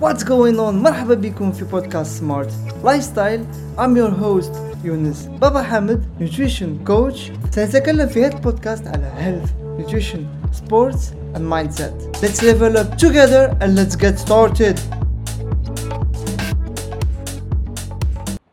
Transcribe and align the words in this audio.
What's 0.00 0.24
going 0.24 0.56
on 0.56 0.74
مرحبا 0.74 1.14
بكم 1.14 1.52
في 1.52 1.64
بودكاست 1.64 2.18
سمارت 2.18 2.52
لايف 2.84 3.04
ستايل 3.04 3.44
I'm 3.78 3.96
your 3.96 4.22
host 4.22 4.56
يونس 4.84 5.26
بابا 5.40 5.62
حامد 5.62 6.04
nutrition 6.20 6.88
coach 6.88 7.50
سنتكلم 7.50 8.08
في 8.08 8.24
هذا 8.24 8.36
البودكاست 8.36 8.86
على 8.86 9.12
health 9.18 9.48
nutrition 9.80 10.20
sports 10.56 11.00
and 11.34 11.42
mindset 11.52 12.22
Let's 12.22 12.42
level 12.42 12.76
up 12.76 12.98
together 12.98 13.56
and 13.60 13.76
let's 13.76 13.96
get 13.96 14.18
started 14.18 14.78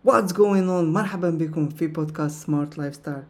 What's 0.03 0.31
going 0.31 0.69
on 0.69 0.83
مرحبا 0.93 1.29
بكم 1.29 1.69
في 1.69 1.87
بودكاست 1.87 2.45
سمارت 2.45 2.77
لايف 2.77 2.95
ستايل 2.95 3.23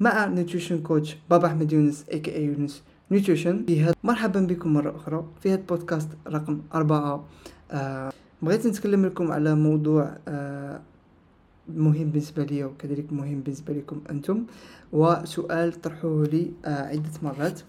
مع 0.00 0.26
نيوتريشن 0.26 0.78
كوتش 0.78 1.16
بابا 1.30 1.46
احمد 1.46 1.72
يونس 1.72 2.04
اي 2.12 2.18
كي 2.18 2.34
اي 2.34 2.44
يونس 2.44 2.82
نيوتريشن 3.11 3.65
في 3.65 3.81
هاد 3.81 3.95
مرحبا 4.03 4.39
بكم 4.39 4.73
مرة 4.73 4.95
أخرى. 4.95 5.25
في 5.41 5.53
هاد 5.53 5.67
بودكاست 5.67 6.09
رقم 6.27 6.61
أربعة. 6.73 7.25
آه 7.71 8.11
بغيت 8.41 8.67
نتكلم 8.67 9.05
لكم 9.05 9.31
على 9.31 9.55
موضوع 9.55 10.17
آه 10.27 10.81
مهم 11.69 12.09
بالنسبة 12.09 12.43
لي 12.43 12.63
وكذلك 12.63 13.13
مهم 13.13 13.39
بالنسبة 13.39 13.73
لكم 13.73 14.01
أنتم. 14.09 14.43
وسؤال 14.93 15.81
طرحوه 15.81 16.23
لي 16.23 16.51
آه 16.65 16.87
عدة 16.87 17.09
مرات. 17.23 17.61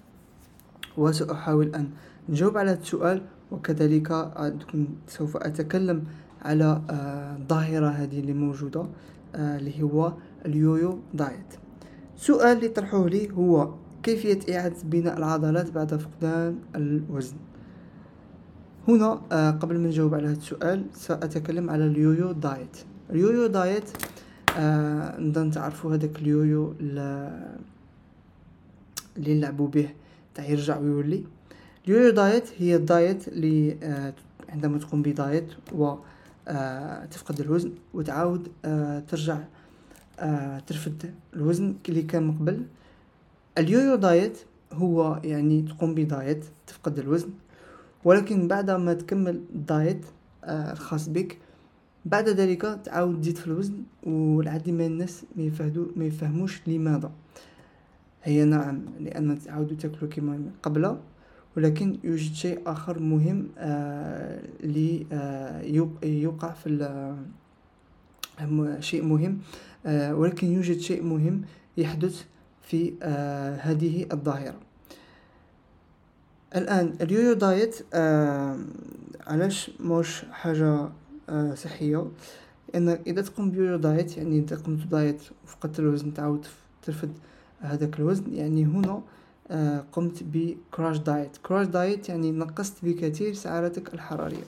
وسأحاول 0.96 1.74
أن 1.74 1.90
نجاوب 2.28 2.59
على 2.59 2.70
هذا 2.70 2.80
السؤال. 2.80 3.22
وكذلك 3.50 4.10
آه، 4.10 4.54
سوف 5.09 5.36
أتكلم 5.36 6.04
على 6.42 6.82
آه، 6.90 7.36
الظاهرة 7.36 7.88
هذه 7.88 8.20
اللي 8.20 8.32
موجودة 8.32 8.86
آه، 9.34 9.56
اللي 9.56 9.82
هو 9.82 10.12
ال 10.46 10.98
yo-yo 11.14 11.34
diet. 11.34 11.54
السؤال 12.16 12.56
اللي 12.56 12.68
طرحوه 12.68 13.09
لي 13.09 13.30
هو 13.30 13.74
كيفية 14.02 14.56
إعادة 14.56 14.77
بناء 14.84 15.18
العضلات 15.18 15.70
بعد 15.70 15.95
فقدان 15.95 16.59
الوزن؟ 16.77 17.36
هنا 18.88 19.20
آه، 19.32 19.50
قبل 19.50 19.78
ما 19.78 19.88
نجاوب 19.88 20.14
على 20.14 20.26
هذا 20.26 20.36
السؤال 20.36 20.84
سأتكلم 20.95 21.70
على 21.70 21.87
ال 21.87 22.32
yo-yo 22.32 22.54
diet. 22.54 22.76
ال 23.10 23.46
yo-yo 23.46 23.71
diet 23.71 23.90
آه 24.56 25.21
نظن 25.21 25.51
تعرفوا 25.51 25.95
هذاك 25.95 26.18
ال 26.18 26.28
yo-yo 26.28 26.74
اللي 26.80 27.54
نلعبوا 29.18 29.68
به 29.68 29.88
تاع 30.34 30.45
يرجع 30.45 30.78
ويولي. 30.78 31.24
ال 31.87 32.10
yo-yo 32.10 32.29
diet 32.29 32.45
هي 32.59 32.76
ال 32.76 32.87
diet 32.87 33.29
اللي 33.28 33.76
آه 33.82 34.15
عندما 34.48 34.78
تقوم 34.78 35.02
ب 35.02 35.12
diet 35.12 35.48
و 35.73 35.95
تفقد 37.10 37.40
الوزن 37.40 37.73
وتعاود 37.95 38.48
ترجع 39.09 39.38
ترفد 40.66 41.15
الوزن 41.37 41.74
اللي 41.88 42.02
كان 42.02 42.23
من 42.23 42.38
قبل. 42.38 42.62
ال 43.59 43.95
yo-yo 43.95 44.19
diet 44.19 44.38
هو 44.73 45.20
يعني 45.24 45.62
تقوم 45.62 45.95
ب 45.95 46.04
diet 46.04 46.45
تفقد 46.66 46.98
الوزن 46.98 47.30
ولكن 48.04 48.48
بعد 48.48 48.70
ما 48.70 48.95
تكمل 48.95 49.40
ال 49.54 49.65
diet 49.65 50.06
آه 50.45 50.73
الخاص 50.73 51.09
بك 51.09 51.38
بعد 52.04 52.28
ذلك 52.28 52.80
تعاود 52.84 53.21
تزيد 53.21 53.37
في 53.37 53.46
الوزن 53.46 53.82
والعديد 54.02 54.74
من 54.74 54.87
الناس 54.87 55.24
ما 55.37 55.43
يفهدو 55.43 55.87
ما 55.96 56.04
يفهموش 56.04 56.60
لماذا. 56.66 57.12
هي 58.23 58.45
نعم 58.45 58.82
لأن 59.01 59.38
تعاودوا 59.38 59.76
تاكلوا 59.76 60.10
كما 60.10 60.51
قبل 60.62 60.96
ولكن 61.56 61.98
يوجد 62.04 62.34
شيء 62.34 62.60
آخر 62.66 62.98
مهم 62.98 63.48
آه 63.59 64.43
لي 64.62 65.06
آه 65.12 65.62
يوقع 66.04 66.53
في 66.53 66.69
شيء 68.81 69.03
مهم 69.04 69.38
ولكن 69.87 70.47
يوجد 70.53 70.78
شيء 70.78 71.03
مهم 71.03 71.43
يحدث 71.76 72.25
في 72.71 72.93
آه 73.03 73.56
هذه 73.56 74.06
الظاهرة. 74.12 74.54
الآن 76.56 76.94
ال 77.00 77.32
yo-yo 77.32 77.57
diet 77.57 77.76
آه 77.94 78.59
علاش 79.27 79.71
موش 79.81 80.25
حاجة 80.25 80.88
آه 81.28 81.54
صحية؟ 81.54 82.06
لأن 82.75 82.88
إذا 82.88 83.22
تقوم 83.22 83.50
ب 83.50 83.76
yo-yo 83.76 83.99
diet 83.99 84.16
يعني 84.16 84.38
إذا 84.38 84.56
قمت 84.56 84.87
diet 84.87 85.22
وفقدت 85.44 85.78
الوزن 85.78 86.15
تعاود 86.15 86.47
ترفد 86.83 87.12
هذاك 87.61 87.99
الوزن. 87.99 88.34
يعني 88.34 88.65
هنا 88.65 89.03
قمت 89.93 90.23
ب 90.22 90.35
crash 90.35 90.99
diet 90.99 91.37
crash 91.43 91.66
diet 91.66 92.09
يعني 92.09 92.33
نقصت 92.33 92.84
بكثير 92.84 93.34
سعراتك 93.34 93.94
الحرارية. 93.94 94.44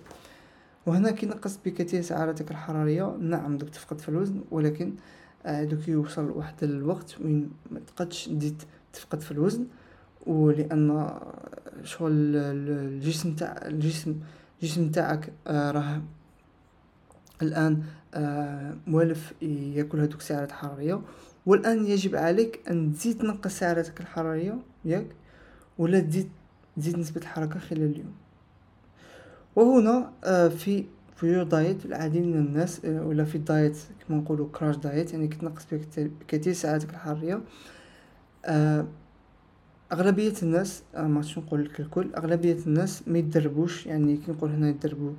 وهنا 0.86 1.10
كي 1.10 1.26
نقصت 1.26 1.60
بكثير 1.64 2.02
سعراتك 2.02 2.50
الحرارية 2.50 3.16
نعم 3.20 3.58
دوك 3.58 3.69
تفقد 3.69 3.98
في 4.00 4.08
الوزن 4.08 4.41
ولكن 4.50 4.86
آه 4.88 5.21
دوك 5.47 5.88
يوصل 5.88 6.30
واحد 6.30 6.54
الوقت 6.64 7.20
وين 7.20 7.50
ما 7.70 7.80
تقدش 7.80 8.25
تزيد 8.25 8.62
تفقد 8.92 9.20
في 9.20 9.30
الوزن 9.30 9.66
ولأن 10.26 11.10
شغل 11.82 12.10
الجسم 12.36 13.34
تاع 13.34 13.60
الجسم 13.66 14.16
الجسم 14.62 14.91
تاعك 14.91 15.32
آه 15.47 15.70
راه 15.70 16.02
الآن 17.42 17.82
آه 18.14 18.76
مولف 18.86 19.32
ياكل 19.42 20.00
هذوك 20.00 20.20
السعرات 20.20 20.48
الحرارية 20.48 21.00
والآن 21.47 21.86
يجب 21.86 22.16
عليك 22.16 22.60
أن 22.70 22.92
تزيد 22.92 23.19
تنقص 23.19 23.58
سعراتك 23.58 24.00
الحرارية 24.00 24.58
ياك 24.84 25.06
ولا 25.78 26.00
تزيد 26.00 26.28
تزيد 26.76 26.98
نسبة 26.98 27.20
الحركة 27.20 27.58
خلال 27.60 27.82
اليوم. 27.82 28.12
وهنا 29.56 30.12
آه 30.25 30.48
في 30.48 30.84
في 31.22 31.28
your 31.32 31.42
diet 31.42 31.86
العديد 31.86 32.22
من 32.22 32.34
الناس 32.34 32.80
ولا 32.84 33.24
في 33.24 33.34
ال 33.34 33.43
diet 33.43 33.76
كما 34.08 34.18
نقولوا 34.18 34.48
crash 34.52 34.76
diet 34.76 35.12
يعني 35.12 35.28
كتنقص 35.28 35.66
بكثير 36.20 36.52
سعراتك 36.52 36.90
الحراريه 36.90 37.40
آه 38.44 38.86
أغلبية 39.92 40.32
الناس 40.42 40.82
آه 40.94 41.02
ما 41.02 41.22
نقول 41.36 41.64
لك 41.64 41.80
الكل 41.80 42.14
أغلبية 42.14 42.56
الناس 42.66 43.08
ما 43.08 43.18
يدربوش 43.18 43.86
يعني 43.86 44.16
كي 44.16 44.32
نقول 44.32 44.50
هنا 44.50 44.68
يدربوا 44.68 45.12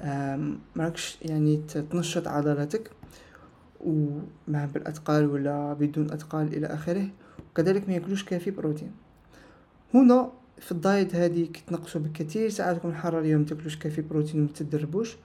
آه 0.00 0.54
ما 0.76 0.84
راكش 0.84 1.18
يعني 1.22 1.56
تنشط 1.90 2.28
عضلاتك 2.28 2.90
ومع 3.80 4.64
بالاثقال 4.64 5.26
ولا 5.26 5.72
بدون 5.72 6.10
اثقال 6.10 6.56
إلى 6.56 6.66
آخره 6.66 7.08
وكذلك 7.50 7.88
ما 7.88 7.94
ياكلوش 7.94 8.24
كافي 8.24 8.50
بروتين. 8.50 8.92
هنا 9.94 10.30
في 10.60 10.72
ال 10.72 10.80
diet 10.80 11.14
هذه 11.14 11.48
كتنقصوا 11.52 12.00
بكثير 12.00 12.48
سعراتكم 12.48 12.88
الحرارية 12.88 13.36
وما 13.36 13.44
تاكلوش 13.44 13.76
كافي 13.76 14.02
بروتين 14.02 14.40
وما 14.40 14.48
تدربوش 14.54 15.16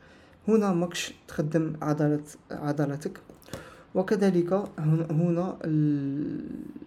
هنا 0.47 0.73
ماكش 0.73 1.13
تخدم 1.27 1.73
عضلات 1.81 2.29
عضلاتك. 2.51 3.19
وكذلك 3.95 4.53
هنا 5.09 5.57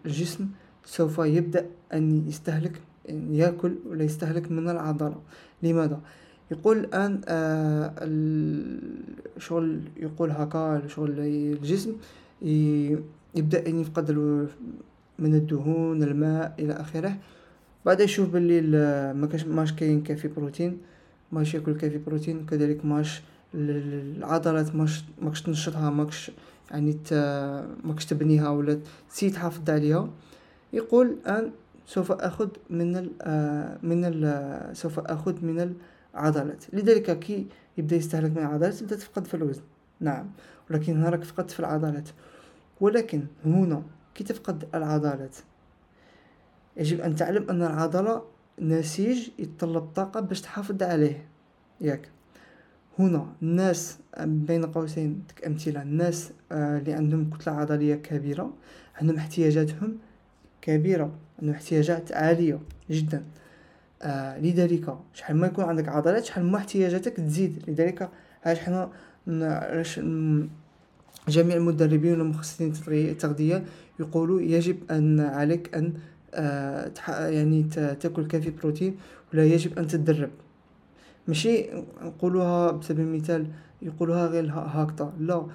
الجسم 0.06 0.48
سوف 0.84 1.19
يبدأ 1.19 1.66
أن 1.93 2.28
يستهلك 2.28 2.81
يأكل 3.31 3.75
ولا 3.88 4.04
يستهلك 4.04 4.50
من 4.50 4.69
العضلة. 4.69 5.20
لماذا؟ 5.62 6.00
يقول 6.50 6.78
الآن 6.78 7.20
آه 7.28 7.94
شغل 9.38 9.81
يقول 9.97 10.31
هكا 10.31 10.82
شغل 10.87 11.15
الجسم 11.19 11.93
يبدأ 13.34 13.66
أن 13.66 13.81
يفقد 13.81 14.10
من 15.19 15.34
الدهون 15.34 16.03
الماء 16.03 16.54
إلى 16.59 16.72
آخره. 16.72 17.16
بعد 17.87 18.00
يشوف 18.00 18.28
باللي 18.28 18.60
ما 19.15 19.28
ماش 19.47 19.72
كاين 19.72 20.03
كافي 20.03 20.28
بروتين 20.28 20.78
ماش 21.32 21.54
ياكل 21.54 21.75
كافي 21.76 21.99
بروتين 21.99 22.47
كذلك 22.47 22.84
ماش 22.84 23.22
العضلات 23.55 24.75
ماكش 24.75 25.05
ماكش 25.22 25.43
تنشطها 25.43 25.91
ماكش 25.91 26.31
يعني 26.71 26.97
ماكش 27.84 28.06
تبنيها 28.06 28.49
ولا 28.49 28.81
تسي 29.11 29.31
تحافظ 29.31 29.71
عليها 29.71 30.11
يقول 30.72 31.06
الان 31.06 31.53
سوف 31.87 32.12
أخذ 32.12 32.49
من 32.71 32.97
ال 32.97 33.11
من 33.83 34.05
ال 34.05 34.77
سوف 34.77 34.99
أخذ 34.99 35.44
من 35.44 35.75
العضلات. 36.15 36.65
لذلك 36.72 37.19
كي 37.19 37.47
يبدأ 37.78 37.97
يستهلك 37.97 38.31
من 38.31 38.38
العضلات 38.38 38.75
تبدا 38.75 38.97
تفقد 38.97 39.27
في 39.27 39.34
الوزن. 39.34 39.62
نعم. 40.00 40.31
ولكن 40.71 40.97
هنا 40.97 41.09
راك 41.09 41.25
فقدت 41.25 41.50
في 41.50 41.61
العضلات. 41.61 42.09
ولكن 42.81 43.25
هنا 43.44 43.82
كي 44.15 44.25
تفقد 44.25 44.69
العضلات 44.75 45.37
يجب 46.77 47.00
أن 47.00 47.17
تعلم 47.17 47.50
أن 47.50 47.62
العضلة 47.62 48.22
نسيج 48.59 49.28
يتطلب 49.38 49.82
طاقة 49.94 50.21
باش 50.21 50.41
تحافظ 50.41 50.82
عليه. 50.82 51.29
ياك. 51.81 52.08
هنا 53.00 53.26
الناس 53.43 53.99
بين 54.25 54.64
قوسين 54.64 55.23
أمثلة 55.47 55.82
الناس 55.82 56.31
آه، 56.52 56.79
اللي 56.79 56.93
عندهم 56.93 57.31
كتلة 57.31 57.52
عضلية 57.52 57.94
كبيرة 57.94 58.52
عندهم 58.97 59.17
احتياجاتهم 59.17 59.99
كبيرة 60.62 61.11
عندهم 61.38 61.55
احتياجات 61.55 62.12
عالية 62.12 62.58
جدا. 62.91 63.25
آه 64.02 64.38
لذلك 64.38 64.94
شحال 65.14 65.37
ما 65.37 65.47
يكون 65.47 65.64
عندك 65.64 65.88
عضلات 65.88 66.25
شحال 66.25 66.44
ما 66.44 66.58
احتياجاتك 66.58 67.17
تزيد. 67.17 67.64
لذلك 67.69 68.08
علاش 68.44 68.58
حنا 68.58 68.91
علاش 69.29 70.00
جميع 71.29 71.56
المدربين 71.56 72.20
والمخصصين 72.20 72.73
التغذية 72.88 73.64
يقولوا 74.00 74.41
يجب 74.41 74.76
أن 74.91 75.20
عليك 75.20 75.75
أن 75.75 75.93
آه 76.35 76.93
يعني 77.08 77.62
تأكل 78.00 78.26
كافي 78.26 78.50
بروتين 78.50 78.96
ولا 79.32 79.44
يجب 79.44 79.79
أن 79.79 79.87
تتدرب. 79.87 80.31
ماشي 81.31 81.67
نقولوها 82.03 82.71
بسبب 82.71 83.00
المثال 83.00 83.47
يقولوها 83.82 84.27
غير 84.27 84.53
هكذا. 84.55 85.12
لا 85.21 85.47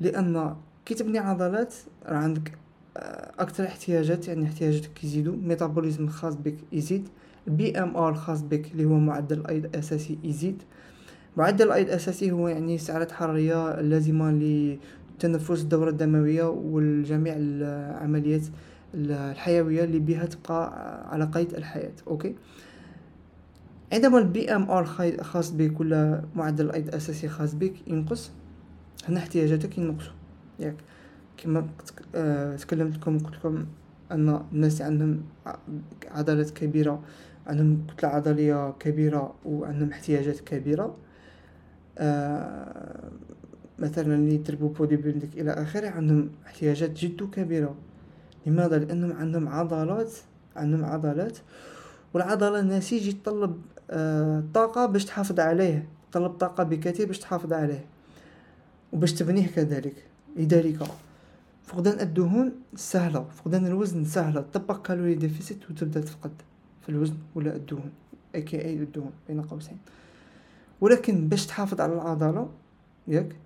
لأن 0.00 0.56
كي 0.86 0.94
تبني 0.94 1.18
عضلات 1.18 1.74
راه 2.06 2.16
عندك 2.16 2.52
آه، 2.96 3.32
أكثر 3.38 3.64
احتياجات 3.64 4.28
يعني 4.28 4.44
احتياجاتك 4.44 5.04
يزيدوا 5.04 5.36
ميتابوليزم 5.36 6.04
الخاص 6.04 6.34
بك 6.34 6.56
يزيد. 6.72 7.08
ال 7.48 7.78
BMR 7.78 8.10
الخاص 8.10 8.42
بك 8.42 8.72
اللي 8.72 8.84
هو 8.84 8.98
معدل 8.98 9.38
الأيض 9.38 9.64
الأساسي 9.64 10.18
يزيد. 10.24 10.62
معدل 11.36 11.66
الأيض 11.66 11.86
الأساسي 11.86 12.32
هو 12.32 12.48
يعني 12.48 12.78
سعرات 12.78 13.12
حرارية 13.12 13.80
اللازمة 13.80 14.30
لتنفس 14.30 15.62
الدورة 15.62 15.90
الدموية 15.90 16.44
والجميع 16.44 17.34
العمليات 17.36 18.42
الحيوية 18.94 19.84
اللي 19.84 19.98
بها 19.98 20.26
تبقى 20.26 20.72
على 21.12 21.24
قيد 21.24 21.54
الحياة 21.54 21.92
okay؟ 22.08 22.34
عندما 23.94 24.18
ال 24.18 24.54
BMR 24.56 24.84
خاص 25.22 25.50
بك 25.50 25.80
ولا 25.80 26.24
معدل 26.34 26.64
الايض 26.64 26.88
الاساسي 26.88 27.28
خاص 27.28 27.54
بك 27.54 27.88
ينقص. 27.88 28.30
هنا 29.08 29.18
احتياجاتك 29.18 29.78
ينقصوا. 29.78 30.12
ياك. 30.60 30.76
كما 31.36 31.66
آه 32.14 32.56
تكلمت 32.56 32.96
لكم 32.96 33.18
قلت 33.18 33.34
لكم 33.34 33.66
أن 34.12 34.40
الناس 34.52 34.82
عندهم 34.82 35.22
عضلات 36.10 36.50
كبيرة 36.50 37.02
عندهم 37.46 37.86
كتلة 37.86 38.08
عضلية 38.08 38.70
كبيرة 38.70 39.34
وعندهم 39.44 39.90
احتياجات 39.90 40.40
كبيرة. 40.40 40.96
آه 41.98 43.10
مثلا 43.78 44.14
اللي 44.14 44.34
يدربوا 44.34 44.68
بودي 44.68 44.96
بيلدينغ 44.96 45.32
إلى 45.36 45.50
آخره 45.50 45.88
عندهم 45.88 46.30
احتياجات 46.46 46.90
جد 46.90 47.30
كبيرة. 47.30 47.74
لماذا؟ 48.46 48.78
لأنهم 48.78 49.12
عندهم 49.12 49.48
عضلات 49.48 50.12
عندهم 50.56 50.84
عضلات 50.84 51.38
والعضلة 52.14 52.60
النسيج 52.60 53.06
يتطلب 53.08 53.62
آه 53.90 54.42
طاقة 54.54 54.86
باش 54.86 55.04
تحافظ 55.04 55.40
عليه 55.40 55.88
يتطلب 56.08 56.30
طاقة 56.30 56.64
بكثير 56.64 57.06
باش 57.06 57.18
تحافظ 57.18 57.52
عليه 57.52 57.84
وباش 58.92 59.12
تبنيه 59.12 59.46
كذلك 59.46 59.94
لذلك. 60.36 60.78
فقدان 61.64 62.00
الدهون 62.00 62.52
سهلة 62.76 63.24
فقدان 63.24 63.66
الوزن 63.66 64.04
سهلة 64.04 64.40
طبق 64.40 64.82
calorie 64.86 65.14
deficit 65.14 65.70
وتبدأ 65.70 66.00
تفقد 66.00 66.30
في 66.82 66.88
الوزن 66.88 67.14
ولا 67.34 67.56
الدهون 67.56 67.90
اي 68.34 68.42
كي 68.42 68.64
اي 68.64 68.74
الدهون 68.74 69.12
بين 69.28 69.42
قوسين. 69.42 69.78
ولكن 70.80 71.28
باش 71.28 71.46
تحافظ 71.46 71.80
على 71.80 71.92
العضلة 71.92 72.48
ياك 73.08 73.36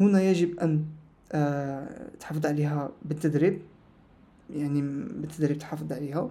هنا 0.00 0.22
يجب 0.22 0.60
أن 0.60 0.84
آه 1.32 2.08
تحافظ 2.20 2.46
عليها 2.46 2.90
بالتدريب 3.04 3.58
يعني 4.56 4.80
بالتدريب 5.20 5.58
تحافظ 5.58 5.92
عليها. 5.92 6.18
آه 6.18 6.30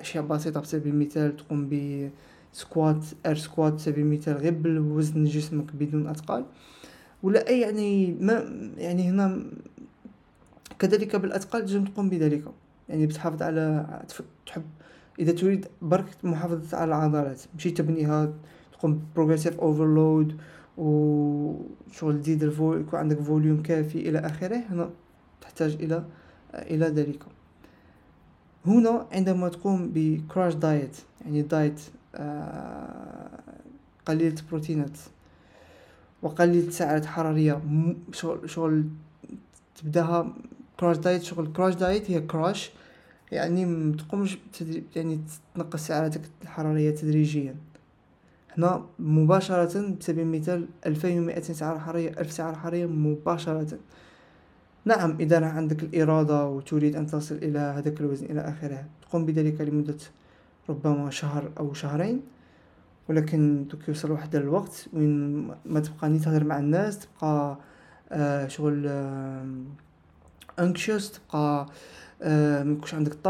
أشياء 0.00 0.24
بسيطة 0.24 0.60
بسبيل 0.60 0.92
المثال 0.92 1.36
تقوم 1.36 1.68
ب 1.70 2.10
squat 2.52 3.04
ار 3.26 3.36
squat 3.36 3.80
سبيل 3.80 4.04
المثال 4.04 4.36
غير 4.36 4.54
بالوزن 4.54 5.24
جسمك 5.24 5.72
بدون 5.72 6.06
أثقال. 6.06 6.44
ولا 7.22 7.48
أي 7.48 7.60
يعني 7.60 8.14
ما 8.20 8.32
يعني 8.78 9.10
هنا 9.10 9.42
كذلك 10.78 11.16
بالأثقال 11.16 11.64
تنجم 11.64 11.84
تقوم 11.84 12.08
بذلك. 12.08 12.44
يعني 12.88 13.06
بتحافظ 13.06 13.42
على 13.42 13.86
تحب 14.46 14.62
إذا 15.18 15.32
تريد 15.32 15.66
برك 15.82 16.06
محافظة 16.22 16.76
على 16.78 16.88
العضلات. 16.88 17.42
ماشي 17.54 17.70
تبنيها 17.70 18.32
تقوم 18.72 19.02
progressive 19.14 19.60
overload 19.60 20.36
و 20.78 21.54
شغل 21.92 22.22
تزيد 22.22 22.42
ال 22.42 22.51
vol 22.51 22.80
يكون 22.80 22.98
عندك 22.98 23.20
volume 23.20 23.62
كافي 23.62 24.08
إلى 24.08 24.18
آخره. 24.18 24.56
هنا 24.56 24.90
تحتاج 25.40 25.76
إلى 25.80 26.04
إلى 26.54 26.86
ذلك. 26.86 27.35
هنا 28.66 29.06
عندما 29.12 29.48
تقوم 29.48 29.90
ب 29.94 30.04
crash 30.04 30.54
diet 30.54 30.96
يعني 31.24 31.42
diet 31.42 31.80
آه، 32.14 33.38
قليلة 34.06 34.36
بروتينات 34.50 34.98
وقليلة 36.22 36.70
سعرات 36.70 37.06
حرارية 37.06 37.60
شغل 38.12 38.50
شغل 38.50 38.84
تبدأها 39.76 40.34
كراش 40.80 40.96
دايت 40.96 41.22
شغل 41.22 41.52
كراش 41.52 41.74
دايت 41.74 42.10
هي 42.10 42.20
كراش 42.20 42.70
يعني 43.32 43.64
متقومش 43.66 44.38
يعني 44.96 45.20
تنقص 45.54 45.86
سعراتك 45.86 46.20
الحرارية 46.42 46.90
تدريجيا. 46.90 47.54
هنا 48.58 48.84
مباشرة 48.98 49.94
بسبيل 50.00 50.24
المثال 50.24 50.66
ألفين 50.86 51.18
ومائتين 51.18 51.54
سعرة 51.54 51.78
حرارية 51.78 52.10
ألف 52.10 52.32
سعرة 52.32 52.54
حرارية 52.56 52.86
مباشرة. 52.86 53.78
نعم 54.86 55.16
إذا 55.20 55.46
عندك 55.46 55.82
الإرادة 55.82 56.46
وتريد 56.46 56.96
أن 56.96 57.06
تصل 57.06 57.34
إلى 57.34 57.58
هذاك 57.58 58.00
الوزن 58.00 58.26
إلى 58.26 58.40
آخره 58.40 58.84
تقوم 59.02 59.26
بذلك 59.26 59.60
لمدة 59.60 59.96
ربما 60.70 61.10
شهر 61.10 61.50
أو 61.58 61.74
شهرين 61.74 62.22
ولكن 63.08 63.66
دوك 63.70 63.88
يوصل 63.88 64.10
واحد 64.10 64.36
الوقت 64.36 64.86
وين 64.92 65.46
ما 65.64 65.80
تبقى 65.80 66.08
ني 66.08 66.18
تهضر 66.18 66.44
مع 66.44 66.58
الناس 66.58 66.98
تبقى 66.98 67.56
آه 68.12 68.46
شغل 68.46 68.86
anxious 70.58 71.12
تبقى 71.12 71.66
آه 72.22 72.62
ميكونش 72.62 72.94
عندك 72.94 73.26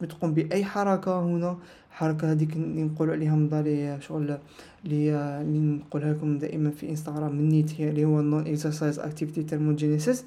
ما 0.00 0.06
تقوم 0.06 0.34
بأي 0.34 0.64
حركة 0.64 1.20
هنا. 1.20 1.56
الحركة 1.96 2.32
هذيك 2.32 2.56
اللي 2.56 2.82
نقولوا 2.82 3.14
عليها 3.14 3.36
مضالي 3.36 4.00
شغل 4.00 4.38
اللي 4.84 5.80
نقولها 5.88 6.12
لكم 6.12 6.38
دائما 6.38 6.70
في 6.70 6.90
انستغرام 6.90 7.36
من 7.36 7.48
NEAT 7.48 7.80
هي 7.80 7.88
اللي 7.88 8.04
هو 8.04 8.20
non-exercise 8.20 8.98
activity 8.98 9.42
thermogenesis 9.42 10.24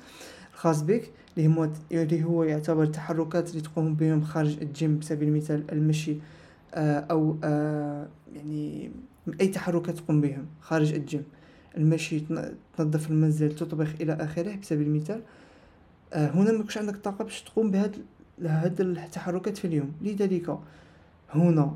الخاص 0.54 0.82
بك 0.82 1.12
اللي 1.38 1.56
هو 1.56 1.70
اللي 1.92 2.24
هو 2.24 2.44
يعتبر 2.44 2.86
تحركات 2.86 3.50
اللي 3.50 3.62
تقوم 3.62 3.96
بهم 3.96 4.22
خارج 4.22 4.58
الجيم 4.62 5.00
بسبيل 5.00 5.28
المثال 5.28 5.64
المشي 5.72 6.16
آه 6.74 7.00
أو 7.00 7.38
آه 7.44 8.08
يعني 8.36 8.92
أي 9.42 9.48
تحركات 9.48 9.98
تقوم 9.98 10.22
بهم 10.22 10.46
خارج 10.62 10.94
الجيم. 10.94 11.24
المشي 11.78 12.24
تنظف 12.78 13.10
المنزل 13.12 13.56
تطبخ 13.56 13.94
إلى 14.02 14.14
آخره 14.14 14.56
بسبيل 14.56 14.88
المثال. 14.88 15.22
آه 16.14 16.30
هنا 16.30 16.52
ما 16.52 16.66
عندك 16.76 16.98
طاقة 16.98 17.24
باش 17.24 17.42
تقوم 17.42 17.72
بهاد 17.72 17.96
هاد 18.46 18.82
التحركات 18.82 19.58
في 19.58 19.66
اليوم. 19.66 19.92
لذلك 20.02 20.60
هنا 21.30 21.76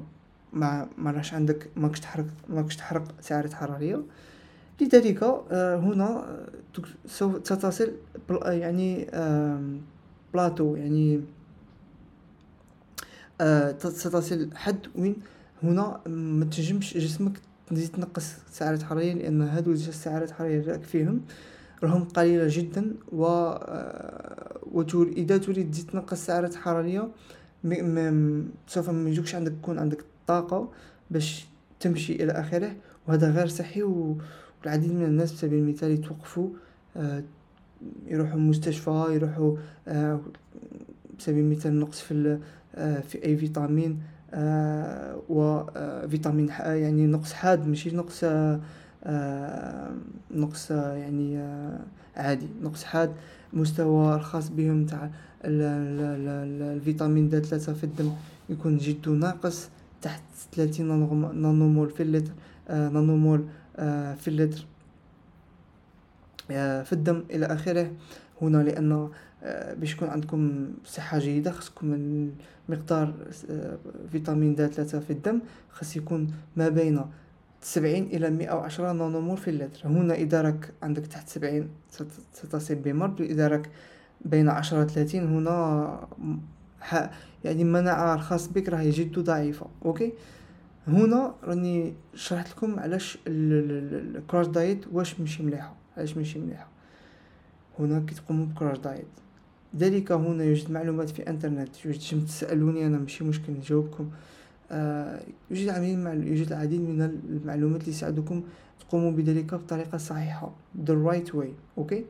ما 0.53 0.87
ما 0.97 1.11
راش 1.11 1.33
عندك 1.33 1.69
ماكش 1.75 1.99
تحرك 1.99 2.25
ماكش 2.49 2.75
تحرق 2.75 3.03
سعرات 3.21 3.53
حرارية. 3.53 4.01
لذلك 4.81 5.23
آه، 5.23 5.75
هنا 5.75 6.25
سوف 7.05 7.35
ستصل 7.47 7.93
يعني 8.45 9.07
بلاطو 10.33 10.75
يعني 10.75 11.21
آه، 13.41 13.75
ستصل 13.79 14.49
حد 14.55 14.87
وين؟ 14.95 15.15
هنا 15.63 16.01
ما 16.07 16.45
تنجمش 16.45 16.97
جسمك 16.97 17.39
تزيد 17.69 17.89
تنقص 17.89 18.35
سعرات 18.51 18.83
حرارية 18.83 19.13
لأن 19.13 19.41
هادو 19.41 19.71
السعرات 19.71 20.29
الحرارية 20.29 20.71
راك 20.71 20.83
فيهم 20.83 21.21
راهم 21.83 22.03
قليلة 22.03 22.47
جدا 22.49 22.95
و 23.11 23.25
آه، 23.25 24.59
إذا 25.07 25.37
تريد 25.37 25.71
تزيد 25.71 25.87
تنقص 25.87 26.25
سعرات 26.25 26.55
حرارية 26.55 27.09
سوف 28.67 28.89
ما 28.89 29.09
يجوكش 29.09 29.35
عندك 29.35 29.51
يكون 29.51 29.79
عندك 29.79 30.05
طاقة 30.27 30.69
باش 31.11 31.45
تمشي 31.79 32.23
إلى 32.23 32.31
آخره 32.31 32.75
وهذا 33.07 33.31
غير 33.31 33.47
صحي 33.47 33.83
والعديد 33.83 34.93
من 34.93 35.05
الناس 35.05 35.31
بسبيل 35.33 35.59
المثال 35.59 35.91
يتوقفوا 35.91 36.49
آه 36.97 37.23
يروحوا 38.07 38.39
مستشفى 38.39 39.05
يروحوا 39.09 39.57
آه 39.87 40.19
بسبيل 41.19 41.43
المثال 41.43 41.79
نقص 41.79 42.01
في 42.01 42.39
آه 42.75 42.99
في 42.99 43.25
أي 43.25 43.37
فيتامين 43.37 43.99
وفيتامين 45.29 46.47
يعني 46.59 47.07
نقص 47.07 47.33
حاد 47.33 47.67
ماشي 47.67 47.95
نقص 47.95 48.25
نقص 50.31 50.71
يعني 50.71 51.37
عادي 52.15 52.47
نقص 52.61 52.83
حاد. 52.83 53.13
مستوى 53.53 54.15
الخاص 54.15 54.49
بهم 54.49 54.85
تاع 54.85 55.09
الفيتامين 55.45 57.29
د 57.29 57.39
ثلاثة 57.39 57.73
في 57.73 57.83
الدم 57.83 58.11
يكون 58.49 58.77
جد 58.77 59.09
ناقص 59.09 59.69
تحت 60.01 60.23
ثلاثين 60.55 60.85
نانومول 61.41 61.89
في 61.89 62.03
اللتر 62.03 62.31
آه 62.69 62.89
نانومول 62.89 63.45
آه 63.77 64.13
في 64.15 64.27
اللتر 64.27 64.65
آه 66.51 66.83
في 66.83 66.93
الدم 66.93 67.23
إلى 67.31 67.45
آخره. 67.45 67.91
هنا 68.41 68.57
لأن 68.57 69.09
آه 69.43 69.73
باش 69.73 69.93
يكون 69.93 70.07
عندكم 70.09 70.67
صحة 70.85 71.19
جيدة 71.19 71.51
خصكم 71.51 71.87
مقدار 72.69 73.13
فيتامين 74.11 74.55
د 74.55 74.67
ثلاثة 74.67 74.99
في 74.99 75.13
الدم 75.13 75.39
خاص 75.71 75.95
يكون 75.97 76.33
ما 76.57 76.69
بين 76.69 77.01
سبعين 77.63 78.03
إلى 78.03 78.29
مئة 78.29 78.53
وعشرة 78.53 78.91
نانومول 78.91 79.37
في 79.37 79.49
اللتر. 79.49 79.87
هنا 79.87 80.13
إذا 80.13 80.41
راك 80.41 80.73
عندك 80.83 81.07
تحت 81.07 81.29
سبعين 81.29 81.69
ستصيب 82.33 82.83
بمرض 82.83 83.21
إذا 83.21 83.47
راك 83.47 83.69
بين 84.25 84.49
عشرة 84.49 84.85
ثلاثين 84.85 85.27
هنا 85.27 86.07
يعني 87.43 87.61
المناعة 87.61 88.15
الخاص 88.15 88.47
بك 88.47 88.69
راهي 88.69 88.89
جد 88.89 89.19
ضعيفة 89.19 89.65
okay؟ 89.85 90.13
هنا 90.87 91.35
راني 91.43 91.93
شرحت 92.15 92.49
لكم 92.49 92.79
علاش 92.79 93.17
ال 93.27 93.47
crash 93.47 94.47
diet 94.47 94.85
واش 94.91 95.19
ماشي 95.19 95.43
مليحة 95.43 95.75
علاش 95.97 96.17
ماشي 96.17 96.39
مليحة 96.39 96.67
هنا 97.79 97.99
كي 97.99 98.15
تقوموا 98.15 98.45
ب 98.45 98.50
crash 98.50 98.77
diet 98.77 99.07
ذلك 99.77 100.11
هنا 100.11 100.43
يوجد 100.43 100.71
معلومات 100.71 101.09
في 101.09 101.29
انترنت 101.29 101.85
يوجد 101.85 102.25
تسألوني 102.25 102.87
أنا 102.87 102.97
ماشي 102.97 103.23
مشكل 103.23 103.53
نجاوبكم. 103.53 104.09
يوجد 105.51 105.69
العديد 105.69 106.27
يوجد 106.27 106.51
العديد 106.51 106.81
من 106.81 107.01
المعلومات 107.01 107.81
اللي 107.81 107.91
يساعدكم 107.91 108.43
تقوموا 108.79 109.11
بذلك 109.11 109.53
بطريقة 109.53 109.97
صحيحة 109.97 110.51
the 110.85 110.93
right 111.07 111.33
way 111.35 111.47
okay 111.77 112.05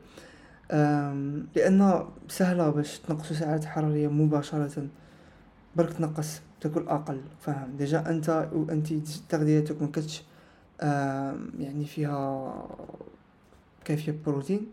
لأن 1.56 2.04
سهلة 2.30 2.70
باش 2.70 3.00
تنقصوا 3.00 3.36
سعرات 3.36 3.66
حرارية 3.66 4.08
مباشرة 4.08 4.88
برك 5.76 5.94
تنقص 5.94 6.42
تاكل 6.62 6.88
أقل 6.88 7.22
فاهم؟ 7.42 7.78
déjà 7.78 8.10
أنت 8.10 8.50
وأنت 8.54 8.94
تغذيتك 9.30 9.82
ما 9.82 9.88
كتش 9.88 10.24
يعني 11.60 11.86
فيها 11.86 12.54
كافية 13.86 14.16
بروتين 14.26 14.66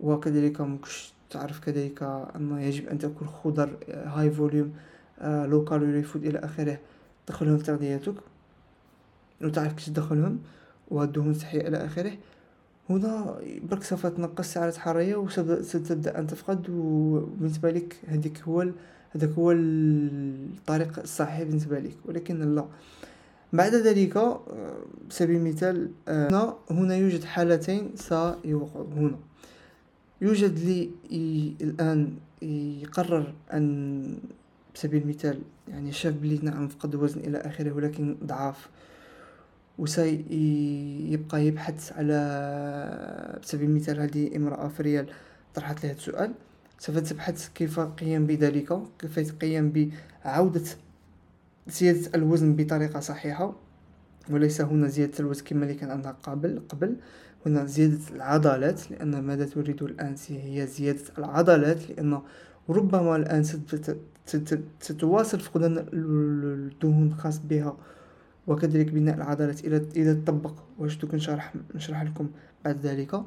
وكذلك 0.00 0.60
مكش 0.60 1.12
تعرف 1.30 1.60
كذلك 1.60 2.02
أن 2.36 2.58
يجب 2.58 2.88
أن 2.88 2.98
تأكل 2.98 3.26
خضر 3.26 3.76
high 3.88 4.30
volume 4.30 4.72
low 5.22 5.64
calorie 5.64 6.02
food 6.02 6.24
إلى 6.24 6.38
آخره 6.38 6.78
دخلهم 7.28 7.58
في 7.58 7.64
تغذيتك 7.64 8.14
وتعرف 9.42 9.72
كيفاش 9.72 9.86
تدخلهم 9.86 10.38
والدهون 10.88 11.30
الصحية 11.30 11.68
إلى 11.68 11.76
آخره. 11.76 12.12
هنا 12.90 13.38
برك 13.62 13.82
سوف 13.82 14.06
تنقص 14.06 14.52
سعرات 14.52 14.76
حرارية 14.76 15.16
وستبدأ 15.16 16.18
أن 16.18 16.26
تفقد 16.26 16.70
وبالنسبة 16.70 17.70
لك 17.70 17.96
هذيك 18.06 18.40
هو 18.40 18.66
هذاك 19.10 19.30
هو 19.30 19.52
الطريق 19.52 20.98
الصحيح 20.98 21.42
بالنسبة 21.42 21.78
لك. 21.78 21.96
ولكن 22.04 22.54
لا. 22.54 22.64
بعد 23.52 23.74
ذلك 23.74 24.38
بسبيل 25.10 25.36
المثال 25.36 25.90
هنا 26.08 26.54
هنا 26.70 26.96
يوجد 26.96 27.24
حالتين 27.24 27.90
سيوقع 27.96 28.82
هنا 28.96 29.18
يوجد 30.20 30.58
لي 30.58 30.90
الآن 31.60 32.12
يقرر 32.82 33.34
أن 33.52 34.18
بسبيل 34.78 35.02
المثال 35.02 35.42
يعني 35.68 35.92
شاف 35.92 36.14
بلي 36.14 36.38
نعم 36.42 36.68
فقد 36.68 36.94
وزن 36.94 37.20
إلى 37.20 37.38
آخره 37.38 37.72
ولكن 37.72 38.16
ضعاف. 38.24 38.68
وسيبقى 39.78 41.46
يبحث 41.46 41.92
على 41.92 43.38
بسبيل 43.42 43.68
المثال 43.70 44.00
هذه 44.00 44.36
امرأة 44.36 44.68
في 44.68 44.82
ريال 44.82 45.06
طرحت 45.54 45.84
له 45.84 45.92
السؤال. 45.92 46.32
سوف 46.78 46.98
تبحث 46.98 47.48
كيف 47.48 47.80
القيام 47.80 48.26
بذلك؟ 48.26 48.78
كيف 48.98 49.18
القيام 49.18 49.90
بعودة 50.24 50.64
زيادة 51.66 52.10
الوزن 52.14 52.56
بطريقة 52.56 53.00
صحيحة؟ 53.00 53.56
وليس 54.30 54.60
هنا 54.60 54.88
زيادة 54.88 55.18
الوزن 55.20 55.44
كما 55.44 55.62
اللي 55.62 55.74
كان 55.74 55.90
عندها 55.90 56.12
قبل 56.22 56.62
قبل. 56.68 56.96
هنا 57.46 57.64
زيادة 57.64 57.98
العضلات 58.16 58.90
لأن 58.90 59.22
ماذا 59.22 59.44
تريد 59.46 59.82
الآن؟ 59.82 60.14
هي 60.28 60.66
زيادة 60.66 61.04
العضلات 61.18 61.90
لأن 61.90 62.20
ربما 62.68 63.16
الآن 63.16 63.42
ستواصل 64.80 65.40
فقدان 65.40 65.86
الدهون 65.92 67.06
الخاص 67.06 67.38
بها 67.38 67.76
وكذلك 68.46 68.90
بناء 68.90 69.16
العضلات 69.16 69.64
إذا 69.64 69.82
إذا 69.96 70.14
تطبق. 70.14 70.54
واش 70.78 71.04
نشرح 71.04 71.54
نشرح 71.74 72.02
لكم 72.02 72.28
بعد 72.64 72.80
ذلك. 72.80 73.22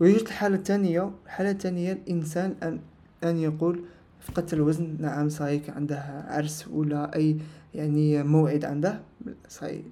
ويوجد 0.00 0.20
الحالة 0.20 0.56
الثانية 0.56 1.10
الحالة 1.24 1.50
الثانية 1.50 1.92
الإنسان 1.92 2.54
أن 2.62 2.80
أن 3.24 3.38
يقول 3.38 3.84
فقدت 4.20 4.54
الوزن. 4.54 4.96
نعم 5.00 5.28
صحيح 5.28 5.70
عنده 5.70 6.24
عرس 6.28 6.68
ولا 6.68 7.16
أي 7.16 7.36
يعني 7.74 8.22
موعد 8.22 8.64
عنده 8.64 9.00
صحيح 9.48 9.82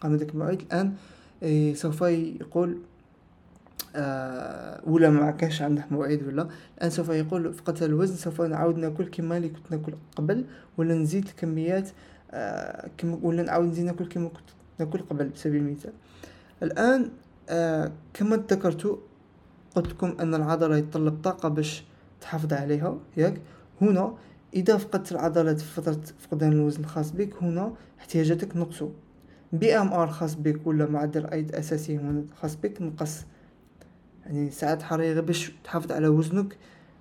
قام 0.00 0.16
ذاك 0.16 0.30
الموعد. 0.30 0.62
الآن 0.62 0.92
إيه، 1.42 1.74
سوف 1.74 2.02
يقول 2.02 2.78
ولا 4.86 5.10
ما 5.10 5.30
كانش 5.30 5.62
عنده 5.62 5.84
موعد 5.90 6.22
ولا. 6.26 6.48
الآن 6.78 6.90
سوف 6.90 7.08
يقول 7.08 7.52
فقدت 7.52 7.82
الوزن 7.82 8.16
سوف 8.16 8.40
نعاود 8.40 8.76
ناكل 8.76 9.06
كما 9.06 9.36
اللي 9.36 9.48
كنت 9.48 9.70
ناكل 9.70 9.92
قبل 10.16 10.44
ولا 10.78 10.94
نزيد 10.94 11.24
الكميات 11.24 11.88
آه 12.30 12.90
كما 12.98 13.18
ولا 13.22 13.42
نعاود 13.42 13.66
نزيد 13.66 13.84
ناكل 13.84 14.06
كما 14.06 14.28
كنت 14.28 14.48
ناكل 14.80 14.98
قبل 14.98 15.28
بسبيل 15.28 15.60
المثال 15.62 15.92
الآن 16.62 17.10
آه 17.48 17.92
كما 18.14 18.36
ذكرت 18.36 18.98
قلت 19.74 19.86
لكم 19.86 20.16
أن 20.20 20.34
العضلة 20.34 20.76
يتطلب 20.76 21.20
طاقة 21.22 21.48
باش 21.48 21.84
تحافظ 22.20 22.52
عليها. 22.52 22.98
ياك؟ 23.16 23.40
هنا 23.82 24.14
إذا 24.54 24.76
فقدت 24.76 25.12
العضلات 25.12 25.60
في 25.60 25.80
فتره 25.82 26.00
فقدان 26.18 26.52
الوزن 26.52 26.80
الخاص 26.80 27.10
بك 27.10 27.42
هنا 27.42 27.72
احتياجاتك 27.98 28.56
نقصوا. 28.56 28.90
BMR 29.52 30.06
خاص 30.06 30.34
بك 30.34 30.66
ولا 30.66 30.86
معدل 30.86 31.26
أيض 31.26 31.54
أساسي 31.54 31.96
هنا 31.96 32.24
خاص 32.42 32.56
بك 32.56 32.82
نقص 32.82 33.24
يعني 34.26 34.50
سعرات 34.50 34.82
حرارية 34.82 35.12
غير 35.12 35.22
باش 35.22 35.52
تحافظ 35.64 35.92
على 35.92 36.08
وزنك 36.08 36.56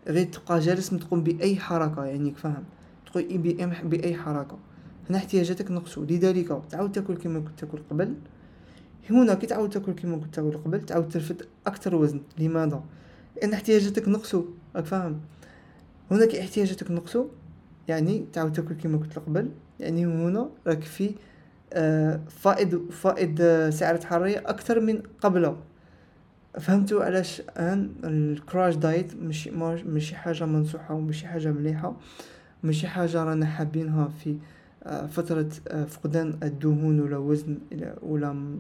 غير 0.07 0.25
تبقى 0.25 0.59
جالس 0.59 0.89
تقوم 0.89 1.23
بأي 1.23 1.55
حركة 1.55 2.05
يعني 2.05 2.33
فاهم؟ 2.33 2.63
تقول 3.05 3.23
إي 3.29 3.37
بي 3.37 3.63
إم 3.63 3.73
بأي 3.83 4.15
حركة. 4.15 4.57
هنا 5.09 5.17
احتياجاتك 5.17 5.71
نقصوا. 5.71 6.05
لذلك 6.05 6.61
تعاود 6.69 6.91
تاكل 6.91 7.17
كما 7.17 7.39
كنت 7.39 7.59
تاكل 7.59 7.79
قبل. 7.89 8.13
هنا 9.09 9.33
كي 9.33 9.47
تعاود 9.47 9.69
تاكل 9.69 9.91
كما 9.91 10.17
كنت 10.17 10.35
تاكل 10.35 10.57
قبل 10.57 10.81
تعاود 10.85 11.09
ترفد 11.09 11.41
أكثر 11.67 11.95
وزن. 11.95 12.21
لماذا؟ 12.37 12.83
لأن 13.37 13.53
احتياجاتك 13.53 14.07
نقصوا. 14.07 14.43
راك 14.75 14.85
فاهم؟ 14.85 15.19
هنا 16.11 16.25
كي 16.25 16.41
احتياجاتك 16.41 16.91
نقصوا 16.91 17.25
يعني 17.87 18.25
تعاود 18.33 18.51
تاكل 18.51 18.73
كما 18.73 18.97
كنت 18.97 19.19
قبل. 19.19 19.51
يعني 19.79 20.05
هنا 20.05 20.49
راك 20.67 20.83
في 20.83 21.15
آه 21.73 22.21
فائض 22.29 22.91
فائض 22.91 23.41
آه 23.41 23.69
سعرات 23.69 24.03
حرارية 24.03 24.37
أكثر 24.45 24.79
من 24.79 25.01
قبل 25.21 25.55
فهمتوا 26.59 27.03
علاش 27.03 27.41
أن 27.57 27.91
الكراش 28.03 28.75
دايت 28.75 29.15
ماشي 29.15 29.51
ماشي 29.85 30.15
حاجة 30.15 30.45
منصوحة 30.45 30.93
وماشي 30.93 31.27
حاجة 31.27 31.51
مليحة؟ 31.51 31.95
ماشي 32.63 32.87
حاجة 32.87 33.23
رانا 33.23 33.45
حابينها 33.45 34.07
في 34.07 34.37
آه، 34.83 35.05
فترة 35.05 35.49
آه، 35.67 35.85
فقدان 35.85 36.39
الدهون 36.43 36.99
ولا 36.99 37.17
وزن 37.17 37.57
ولا 38.01 38.59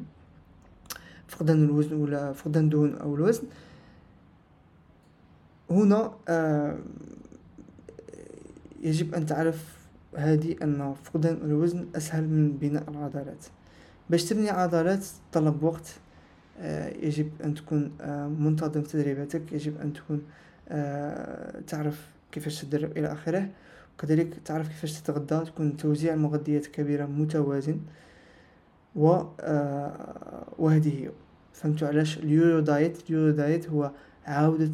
فقدان 1.27 1.63
الوزن 1.65 1.95
ولا 1.95 2.33
فقدان 2.33 2.63
الدهون 2.63 2.95
أو 2.95 3.15
الوزن. 3.15 3.43
هنا 5.69 6.11
آه، 6.27 6.77
يجب 8.81 9.15
أن 9.15 9.25
تعرف 9.25 9.77
هذه 10.15 10.55
أن 10.63 10.95
فقدان 11.03 11.37
الوزن 11.43 11.87
أسهل 11.95 12.23
من 12.23 12.51
بناء 12.51 12.89
العضلات. 12.89 13.45
باش 14.09 14.23
تبني 14.23 14.49
عضلات 14.49 15.05
طلب 15.33 15.63
وقت 15.63 15.99
يجب 17.01 17.29
أن 17.43 17.53
تكون 17.53 17.91
آه، 18.01 18.27
منتظم 18.27 18.81
في 18.81 18.89
تدريباتك 18.89 19.53
يجب 19.53 19.81
أن 19.81 19.93
تكون 19.93 20.21
آه، 20.69 21.59
تعرف 21.67 22.07
كيفاش 22.31 22.61
تدرب 22.61 22.97
إلى 22.97 23.11
آخره. 23.11 23.49
وكذلك 23.93 24.37
تعرف 24.45 24.67
كيفاش 24.67 25.01
تتغذى 25.01 25.45
تكون 25.45 25.77
توزيع 25.77 26.13
المغذيات 26.13 26.67
كبيرة 26.67 27.05
متوازن 27.05 27.79
و 28.95 29.23
وهذه 30.57 31.03
هي. 31.03 31.11
فهمتوا 31.53 31.87
علاش؟ 31.87 32.17
اليورو 32.17 32.59
دايت 32.59 33.09
اليورو 33.09 33.31
دايت 33.31 33.69
هو 33.69 33.91
عودة 34.25 34.71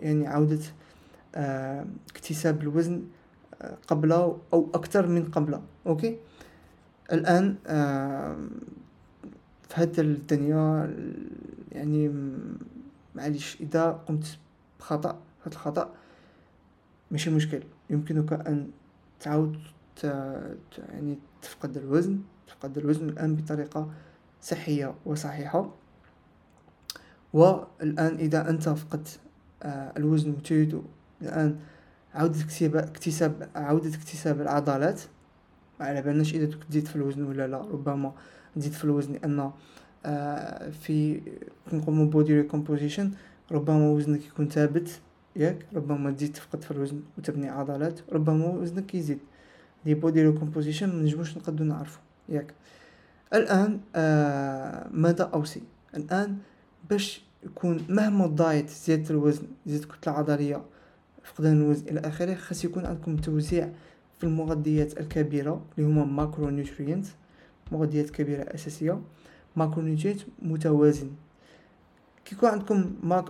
يعني 0.00 0.26
عودة 0.26 0.60
اكتساب 2.10 2.62
الوزن 2.62 3.02
قبل 3.88 4.12
أو 4.12 4.70
أكثر 4.74 5.06
من 5.06 5.24
قبل. 5.24 5.60
أوكي؟ 5.86 6.16
الآن 7.12 7.56
في 9.70 9.80
هاد 9.80 9.98
الدنيا 9.98 10.94
يعني 11.72 12.12
معليش 13.14 13.60
إذا 13.60 13.90
قمت 13.90 14.38
بخطأ 14.80 15.18
هاد 15.44 15.52
الخطأ 15.52 15.94
ماشي 17.10 17.30
مشكل. 17.30 17.62
يمكنك 17.90 18.32
أن 18.32 18.70
تعاود 19.20 19.58
يعني 20.88 21.18
تفقد 21.42 21.76
الوزن 21.76 22.20
تفقد 22.46 22.78
الوزن 22.78 23.08
الآن 23.08 23.36
بطريقة 23.36 23.90
صحية 24.42 24.94
وصحيحة. 25.06 25.70
والآن 27.32 28.14
إذا 28.14 28.50
أنت 28.50 28.68
فقدت 28.68 29.18
آه، 29.62 29.92
الوزن 29.96 30.30
وتريد 30.30 30.82
الآن 31.22 31.58
عودة 32.14 32.40
اكتساب 32.40 32.76
اكتساب 32.76 33.48
عودة 33.54 33.88
اكتساب 33.88 34.40
العضلات 34.40 35.00
علابالناش 35.80 36.34
إذا 36.34 36.56
تزيد 36.70 36.86
في 36.86 36.96
الوزن 36.96 37.22
ولا 37.22 37.46
لا. 37.46 37.58
ربما 37.58 38.12
نزيد 38.56 38.72
في 38.72 38.84
الوزن 38.84 39.12
لأن 39.12 39.50
آه، 40.06 40.70
في 40.70 41.20
كنقومو 41.70 42.08
body 42.08 42.34
recomposition 42.40 43.10
ربما 43.52 43.88
وزنك 43.90 44.26
يكون 44.26 44.48
ثابت 44.48 45.00
ياك 45.36 45.66
ربما 45.74 46.10
تزيد 46.10 46.32
تفقد 46.32 46.62
في 46.62 46.70
الوزن 46.70 47.00
وتبني 47.18 47.48
عضلات 47.48 48.00
ربما 48.12 48.46
وزنك 48.46 48.94
يزيد. 48.94 49.18
لي 49.86 49.94
body 49.94 50.22
recomposition 50.22 50.96
منجموش 50.96 51.36
نقدو 51.36 51.64
نعرفو 51.64 52.00
ياك. 52.28 52.54
الآن 53.34 53.80
آه 53.94 54.88
ماذا 54.92 55.24
اوصي 55.24 55.62
الآن 55.96 56.36
باش 56.90 57.22
يكون 57.44 57.84
مهما 57.88 58.24
ال 58.24 58.33
diet 58.33 58.70
زيادة 58.70 59.10
الوزن 59.10 59.42
زيادة 59.66 59.84
الكتلة 59.84 60.12
العضلية 60.12 60.62
فقدان 61.24 61.62
الوزن 61.62 61.88
إلى 61.88 62.00
آخره 62.00 62.34
خاص 62.34 62.64
يكون 62.64 62.86
عندكم 62.86 63.16
توزيع 63.16 63.68
في 64.18 64.24
المغذيات 64.24 65.00
الكبيرة 65.00 65.64
اللي 65.78 65.88
هما 65.90 66.04
macronutrient 66.04 67.06
مغذيات 67.72 68.10
كبيرة 68.10 68.42
أساسية. 68.42 69.00
macronutrient 69.56 70.20
متوازن. 70.42 71.10
كي 72.24 72.34
يكون 72.34 72.48
عندكم 72.48 72.94
ماك 73.02 73.24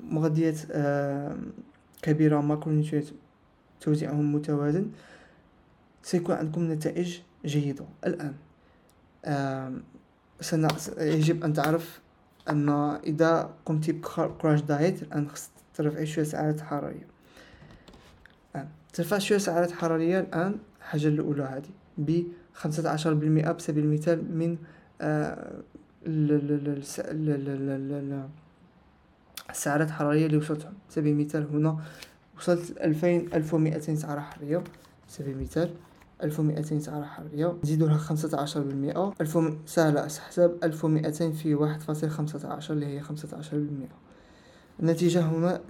المغذيات 0.00 0.58
آه 0.70 1.36
كبيرة 2.02 2.40
macronutrient 2.40 3.06
توزيعهم 3.80 4.34
متوازن 4.34 4.90
سيكون 6.02 6.34
عندكم 6.34 6.72
نتائج 6.72 7.18
جيدة. 7.44 7.84
الآن 8.06 8.34
آه 9.24 9.72
يجب 10.98 11.44
أن 11.44 11.52
تعرف 11.52 12.00
أن 12.48 12.68
إذا 13.04 13.50
قمت 13.66 13.90
بكراش 13.90 14.60
دايت 14.60 15.02
الآن 15.02 15.28
خص 15.28 15.50
ترفعي 15.74 16.06
شوية 16.06 16.24
سعرات 16.24 16.60
حرارية. 16.60 17.06
ترفع 18.92 19.18
شوية 19.18 19.38
سعرات 19.38 19.72
حرارية 19.72 20.20
الآن 20.20 20.58
الحاجة 20.78 21.08
الأولى 21.08 21.42
هذه 21.42 21.70
بخمسة 22.54 22.90
عشر 22.90 23.14
بالمئة 23.14 23.52
بسبيل 23.52 23.84
المثال 23.84 24.38
من 24.38 24.56
السعرات 29.50 29.88
الحرارية 29.88 30.26
اللي 30.26 30.36
وصلت 30.36 30.68
سبيل 30.88 31.12
المثال 31.12 31.46
هنا. 31.52 31.78
وصلت 32.38 32.70
ألفين 32.80 33.28
ألف 33.34 33.54
ومئتين 33.54 33.96
سعرة 33.96 34.20
حرارية. 34.20 34.64
سبيل 35.08 35.36
المثال 35.36 35.70
ألف 36.22 36.40
ومئتين 36.40 36.80
سعرة 36.80 37.04
حرارية. 37.04 37.56
نزيدو 37.64 37.86
لها 37.86 37.98
خمسة 37.98 38.40
عشر 38.40 38.60
بالمئة. 38.62 39.14
ألف 39.20 39.38
سهلة 39.66 40.02
حساب 40.02 40.58
ألف 40.64 40.84
ومئتين 40.84 41.32
في 41.32 41.54
واحد 41.54 41.80
فاصل 41.80 42.08
خمسة 42.08 42.48
عشر 42.48 42.74
اللي 42.74 42.86
هي 42.86 43.00
خمسة 43.00 43.38
عشر 43.38 43.56
بالمئة. 43.56 43.96
النتيجة 44.80 45.20
هنا 45.20 45.60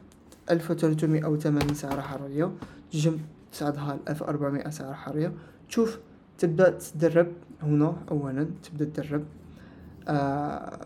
ألف 0.51 0.71
وثلاثمائة 0.71 1.27
وثمانين 1.27 1.75
سعرة 1.75 2.01
حرارية. 2.01 2.53
جم 2.93 3.19
تصعدها 3.53 3.97
لألف 4.07 4.23
وأربعمائة 4.23 4.71
سعرة 4.71 4.93
حرارية. 4.93 5.33
تشوف 5.69 5.99
تبدأ 6.39 6.79
تدرب 6.79 7.29
هنا 7.63 7.97
أولا 8.11 8.47
تبدأ 8.63 8.85
تدرب. 8.85 9.25
آه 10.09 10.81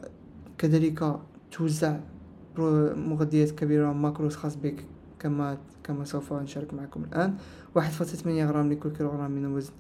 كذلك 0.59 1.17
توزع 1.53 1.97
مغذيات 2.97 3.51
كبيرة 3.51 3.93
macros 3.93 4.37
خاص 4.37 4.57
بك 4.57 4.85
كما 5.19 5.59
كما 5.85 6.05
سوف 6.05 6.33
نشارك 6.33 6.75
معكم 6.75 7.05
الآن. 7.05 7.35
واحد 7.75 7.91
فاصلة 7.91 8.17
ثمانية 8.17 8.47
غرام 8.47 8.73
لكل 8.73 8.91
كيلوغرام 8.91 9.31
من 9.31 9.45
الوزن 9.45 9.73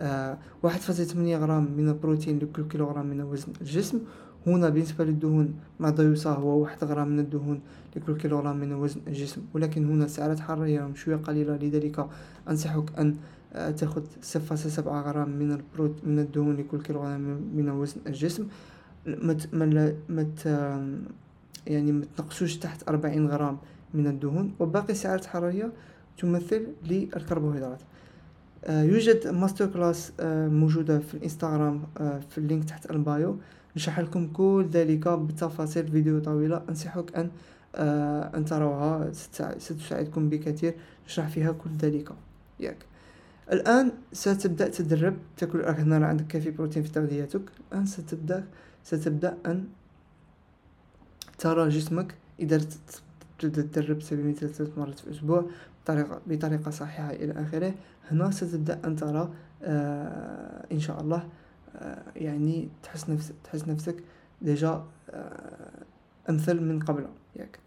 آه 0.00 0.38
فاصلة 0.62 1.06
ثمانية 1.06 1.36
غرام 1.36 1.68
من 1.76 1.88
البروتين 1.88 2.38
لكل 2.38 2.68
كيلوغرام 2.68 3.06
من 3.06 3.20
وزن 3.20 3.52
الجسم. 3.60 4.00
هنا 4.46 4.68
بالنسبة 4.68 5.04
للدهون 5.04 5.54
ما 5.80 5.94
يوصى 5.98 6.28
هو 6.28 6.62
واحد 6.62 6.84
غرام 6.84 7.08
من 7.08 7.18
الدهون 7.18 7.60
لكل 7.96 8.16
كيلوغرام 8.16 8.56
من 8.56 8.72
وزن 8.72 9.00
الجسم. 9.06 9.42
ولكن 9.54 9.88
هنا 9.88 10.06
سعرات 10.06 10.40
حرارية 10.40 10.94
شوية 10.94 11.16
قليلة 11.16 11.56
لذلك 11.56 12.06
أنصحك 12.48 12.98
أن 12.98 13.16
آه، 13.52 13.70
فاصلة 13.70 14.56
سبعة 14.56 15.02
غرام 15.02 15.30
من 15.30 15.52
البروت 15.52 16.04
من 16.04 16.18
الدهون 16.18 16.56
لكل 16.56 16.82
كيلوغرام 16.82 17.20
من 17.54 17.68
وزن 17.68 18.00
الجسم. 18.06 18.46
مت 19.06 19.54
مت 20.08 20.46
يعني 21.66 21.92
متنقصوش 21.92 22.56
تحت 22.56 22.88
أربعين 22.88 23.26
غرام 23.26 23.58
من 23.94 24.06
الدهون. 24.06 24.54
وباقي 24.60 24.92
السعرات 24.92 25.22
الحرارية 25.22 25.72
تمثل 26.18 26.66
للكربوهيدرات. 26.84 27.80
آه، 28.64 28.82
يوجد 28.82 29.28
masterclass 29.28 30.12
آه، 30.20 30.48
موجودة 30.48 30.98
في 30.98 31.14
الانستغرام 31.14 31.82
في 32.30 32.38
ال 32.38 32.43
link 32.43 32.64
تحت 32.64 32.90
ال 32.90 33.00
bio. 33.00 33.38
نشرح 33.76 34.00
لكم 34.00 34.26
كل 34.32 34.66
ذلك 34.72 35.08
بتفاصيل 35.08 35.88
فيديو 35.88 36.20
طويلة. 36.20 36.62
أنصحك 36.68 37.16
أن 37.16 37.30
أن 38.34 38.44
تروها 38.44 39.12
ستساعدكم 39.58 40.28
بكثير. 40.28 40.74
نشرح 41.06 41.28
فيها 41.28 41.52
كل 41.52 41.70
ذلك. 41.70 42.08
ياك. 42.60 42.76
الآن 43.52 43.92
ستبدأ 44.12 44.68
تدرب 44.68 45.16
تاكل 45.36 45.62
هنا 45.62 46.06
عندك 46.06 46.26
كافي 46.26 46.50
بروتين 46.50 46.82
في 46.82 46.90
تغذيتك 46.90 47.42
الآن 47.72 47.86
ستبدأ 47.86 48.46
ستبدأ 48.84 49.38
أن 49.46 49.64
ترى 51.38 51.68
جسمك 51.68 52.14
إذا 52.40 52.60
تدرب 53.38 54.02
سبيل 54.02 54.24
المثال 54.24 54.54
ثلاث 54.54 54.78
مرات 54.78 54.98
في 54.98 55.06
الأسبوع 55.06 55.46
بطريقة, 55.84 56.20
بطريقة 56.26 56.70
صحيحة 56.70 57.10
إلى 57.10 57.32
آخره. 57.42 57.74
هنا 58.10 58.30
ستبدأ 58.30 58.80
أن 58.84 58.96
ترى 58.96 59.30
آه 59.62 60.66
إن 60.72 60.80
شاء 60.80 61.00
الله 61.00 61.28
آه 61.76 62.02
يعني 62.16 62.68
تحس 62.82 63.10
نفسك 63.10 63.34
تحس 63.44 63.68
نفسك 63.68 63.96
déjà 64.42 64.84
آه 65.10 65.84
أمثل 66.30 66.60
من 66.62 66.80
قبل. 66.80 67.06
ياك. 67.36 67.58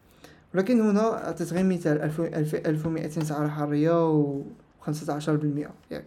ولكن 0.55 0.81
هنا 0.81 1.25
أعطيت 1.27 1.53
غير 1.53 1.63
مثال 1.63 2.01
ألف 2.01 2.21
ألف 2.21 2.55
ألف 2.55 2.85
ومئتين 2.85 3.23
سعرة 3.23 3.47
حرارية 3.47 4.43
وخمسة 4.81 5.13
عشر 5.13 5.35
بالمئة 5.35 5.71
ياك. 5.91 6.05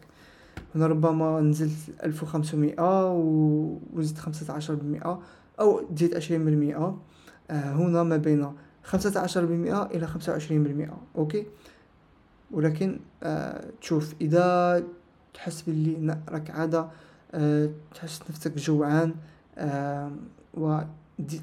هنا 0.74 0.86
ربما 0.86 1.40
نزلت 1.40 1.72
ألف 2.04 2.22
وخمسمائة 2.22 3.12
وزدت 3.92 4.18
خمسة 4.18 4.54
عشر 4.54 4.74
بالمئة 4.74 5.22
أو 5.60 5.82
زيد 5.96 6.14
عشرين 6.14 6.44
بالمئة. 6.44 6.98
آه 7.50 7.72
هنا 7.72 8.02
ما 8.02 8.16
بين 8.16 8.52
خمسة 8.82 9.20
عشر 9.20 9.44
بالمئة 9.44 9.86
إلى 9.86 10.06
خمسة 10.06 10.32
وعشرين 10.32 10.62
بالمئة. 10.62 10.98
أوكي؟ 11.16 11.46
ولكن 12.50 13.00
آه 13.22 13.64
تشوف 13.80 14.14
إذا 14.20 14.82
تحس 15.34 15.62
باللي 15.62 16.18
راك 16.28 16.50
عادة 16.50 16.88
آه 17.32 17.70
تحس 17.94 18.20
نفسك 18.30 18.56
جوعان 18.56 19.14
و 20.54 20.78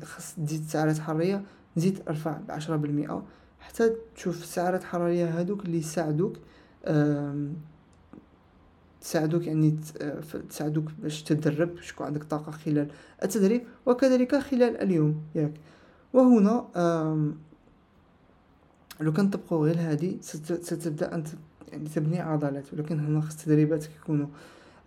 خاص 0.04 0.36
تزيد 0.36 0.64
سعرات 0.64 1.00
حرارية 1.00 1.44
زيد 1.78 2.02
أرفع 2.08 2.38
بعشرة 2.48 2.76
بالمئة. 2.76 3.24
حتى 3.60 3.92
تشوف 4.16 4.42
السعرات 4.42 4.82
الحرارية 4.82 5.40
هادوك 5.40 5.66
اللي 5.66 5.78
يساعدوك 5.78 6.38
آه 6.38 6.42
تساعدوك 9.02 9.48
يعني 9.48 9.78
تساعدوك 10.50 10.92
باش 11.02 11.24
تدرب 11.24 11.76
باش 11.76 11.92
يكون 11.92 12.08
عندك 12.08 12.24
طاقة 12.24 12.52
خلال 12.52 12.88
التدريب 13.24 13.62
وكذلك 13.86 14.36
خلال 14.36 14.78
اليوم 14.78 15.22
ياك. 15.36 15.54
وهنا 16.14 16.66
لو 19.02 19.14
كان 19.14 19.30
طبقوا 19.30 19.66
غير 19.66 19.78
هذه 19.80 20.18
ستبدأ 20.22 21.16
انت 21.16 21.28
يعني 21.72 21.90
تبني 21.90 22.20
عضلات. 22.20 22.74
ولكن 22.74 23.00
هنا 23.00 23.22
خص 23.22 23.36
تدريباتك 23.36 23.90
يكونوا 24.04 24.28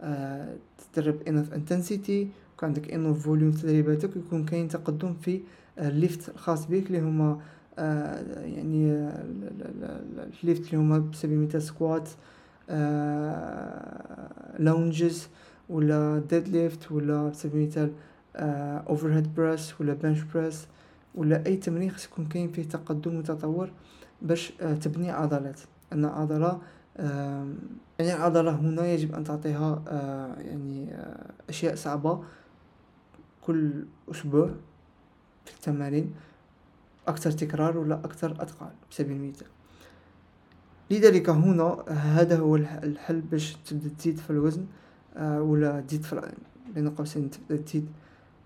آه 0.00 0.56
تدرب 0.92 1.22
enough 1.28 1.52
intensity 1.54 2.28
يكون 2.56 2.68
عندك 2.68 2.92
enough 2.92 3.22
volume 3.24 3.50
تدريباتك 3.50 4.16
يكون 4.16 4.44
كاين 4.44 4.68
تقدم 4.68 5.14
في 5.14 5.40
ال 5.78 5.88
lift 5.88 6.28
الخاص 6.28 6.66
بك 6.66 6.86
اللي 6.86 7.00
هما 7.00 7.30
آه 7.30 7.40
يعني 7.78 9.10
ال 10.42 10.47
lift 10.47 10.66
اللي 10.66 10.76
هما 10.76 10.98
بسبيل 10.98 11.38
المثال 11.38 11.62
squat 11.62 12.08
آه 12.70 14.28
lunges 14.58 15.28
ولا 15.68 16.22
deadlift 16.30 16.92
ولا 16.92 17.28
بسبيل 17.28 17.62
المثال 17.62 17.92
overhead 18.88 19.34
press 19.34 19.80
ولا 19.80 19.92
bench 19.94 20.22
press 20.22 20.66
ولا 21.14 21.46
أي 21.46 21.56
تمرين 21.56 21.90
خص 21.90 22.04
يكون 22.04 22.26
كاين 22.26 22.52
فيه 22.52 22.62
تقدم 22.62 23.16
وتطور 23.16 23.70
باش 24.22 24.52
آه، 24.60 24.74
تبني 24.74 25.10
عضلات. 25.10 25.60
أن 25.92 26.04
عضلة 26.04 26.60
يعني 27.98 28.14
العضلة 28.16 28.50
هنا 28.50 28.86
يجب 28.86 29.14
أن 29.14 29.24
تعطيها 29.24 29.82
آه، 29.88 30.34
يعني 30.38 30.94
آه، 30.94 31.30
أشياء 31.48 31.74
صعبة 31.74 32.24
كل 33.42 33.84
أسبوع 34.10 34.50
في 35.44 35.54
التمارين. 35.54 36.14
أكثر 37.08 37.30
تكرار 37.30 37.78
ولا 37.78 37.94
أكثر 37.94 38.42
أثقال 38.42 38.70
بسبيل 38.90 39.16
المثال 39.16 39.46
لذلك 40.90 41.28
هنا 41.28 41.84
هذا 41.88 42.38
هو 42.38 42.56
الحل 42.56 43.20
باش 43.20 43.56
تبدأ 43.66 43.88
تزيد 43.98 44.18
في 44.18 44.30
الوزن 44.30 44.66
ولا 45.20 45.80
تزيد 45.80 46.02
في 46.02 46.32
بين 46.74 46.90
قوسين 46.90 47.30
تبدأ 47.30 47.62
تزيد 47.62 47.86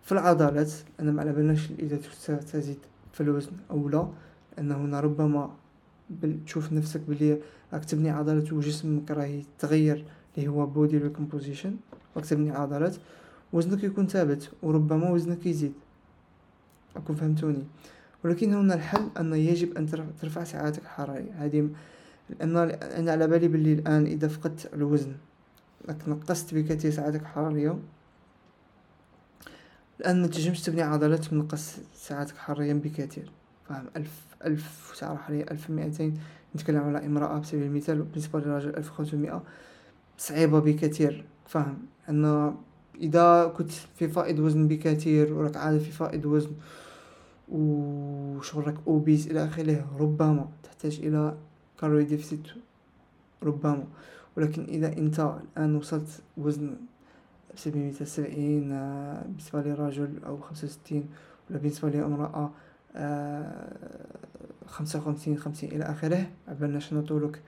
في 0.02 0.12
العضلات. 0.12 0.72
أنا 1.00 1.12
ما 1.12 1.20
على 1.20 1.32
بالناش 1.32 1.70
إذا 1.70 1.96
تزيد 2.26 2.78
في 3.12 3.20
الوزن 3.20 3.52
أو 3.70 3.88
لا 3.88 4.08
لأن 4.56 4.72
هنا 4.72 5.00
ربما 5.00 5.50
تشوف 6.46 6.72
نفسك 6.72 7.00
بلي 7.00 7.38
راك 7.72 7.84
تبني 7.84 8.10
عضلات 8.10 8.52
وجسمك 8.52 9.10
راه 9.10 9.24
يتغير 9.24 10.04
اللي 10.38 10.48
هو 10.48 10.66
body 10.66 10.98
recomposition 10.98 11.76
راك 12.16 12.26
تبني 12.26 12.50
عضلات. 12.50 12.96
وزنك 13.52 13.84
يكون 13.84 14.06
ثابت 14.06 14.50
وربما 14.62 15.10
وزنك 15.10 15.46
يزيد. 15.46 15.72
راكم 16.96 17.14
فهمتوني؟ 17.14 17.64
ولكن 18.26 18.54
هنا 18.54 18.74
الحل 18.74 19.10
أن 19.18 19.34
يجب 19.34 19.76
أن 19.76 19.86
ترفع 20.20 20.44
سعراتك 20.44 20.82
الحرارية. 20.82 21.32
هذه 21.38 21.68
لأن 22.30 22.56
أنا 22.56 23.12
على 23.12 23.26
بالي 23.26 23.48
بلي 23.48 23.72
الآن 23.72 24.06
إذا 24.06 24.28
فقدت 24.28 24.74
الوزن 24.74 25.12
راك 25.88 26.08
نقصت 26.08 26.54
بكثير 26.54 26.90
سعراتك 26.90 27.20
الحرارية 27.20 27.78
الآن 30.00 30.22
ما 30.22 30.26
تبني 30.26 30.82
عضلات 30.82 31.32
ونقص 31.32 31.76
ساعاتك 31.94 32.36
حريا 32.36 32.74
بكثير. 32.74 33.30
فاهم؟ 33.68 33.86
ألف 33.96 34.20
ألف 34.44 34.92
ساعة 34.94 35.16
حرية 35.16 35.46
ألف 35.50 35.70
مئتين. 35.70 36.18
نتكلم 36.56 36.80
على 36.80 37.06
امرأة 37.06 37.38
بسبيل 37.38 37.62
المثال 37.62 38.02
بالنسبة 38.02 38.40
للرجل 38.40 38.76
ألف 38.76 38.90
خمسمائة 38.90 39.42
صعيبة 40.18 40.60
بكثير. 40.60 41.24
فاهم؟ 41.46 41.78
أن 42.08 42.54
إذا 43.00 43.52
كنت 43.56 43.70
في 43.70 44.08
فائض 44.08 44.38
وزن 44.38 44.68
بكثير 44.68 45.32
وراك 45.32 45.56
عادة 45.56 45.78
في 45.78 45.90
فائض 45.90 46.26
وزن 46.26 46.50
وشغلك 47.48 48.74
أوبيس 48.86 49.26
إلى 49.26 49.44
آخره 49.44 49.86
ربما 49.98 50.48
تحتاج 50.62 51.00
إلى 51.02 51.36
كالوري 51.80 52.04
ديفيسيت 52.04 52.40
ربما. 53.42 53.84
ولكن 54.36 54.64
إذا 54.64 54.92
أنت 54.98 55.20
الآن 55.56 55.76
وصلت 55.76 56.22
وزن 56.36 56.76
المثال 57.66 58.06
سبعين 58.06 58.72
آه، 58.72 59.22
بالنسبة 59.22 59.62
لرجل 59.62 60.24
أو 60.26 60.36
خمسة 60.36 60.66
وستين 60.66 61.08
ولا 61.50 61.58
بالنسبة 61.58 61.88
لامرأة 61.88 62.50
آه، 62.96 63.76
خمسة 64.66 64.98
وخمسين 64.98 65.38
خمسين 65.38 65.72
إلى 65.72 65.84
آخره 65.84 66.26
عبالناش 66.48 66.92
نطولك 66.92 67.40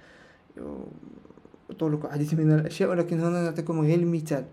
طولك 1.79 2.05
عديد 2.07 2.41
من 2.41 2.53
الأشياء 2.53 2.91
ولكن 2.91 3.21
هنا 3.21 3.45
نعطيكم 3.45 3.81
غير 3.81 3.99
المثال. 3.99 4.45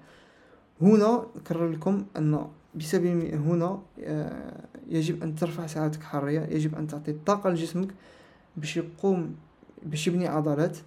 هنا 0.82 1.26
نكرر 1.36 1.70
لكم 1.70 2.06
أن 2.18 2.48
بسبب 2.76 3.34
هنا 3.34 3.82
آه، 4.04 4.64
يجب 4.90 5.24
أن 5.24 5.36
ترفع 5.36 5.68
سعراتك 5.68 6.00
الحرارية 6.00 6.42
يجب 6.42 6.76
أن 6.76 6.88
تعطي 6.88 7.14
طاقة 7.26 7.50
لجسمك 7.50 7.88
باش 8.58 8.78
يقوم 8.78 9.36
باش 9.84 10.08
يبني 10.08 10.28
عضلات 10.28 10.78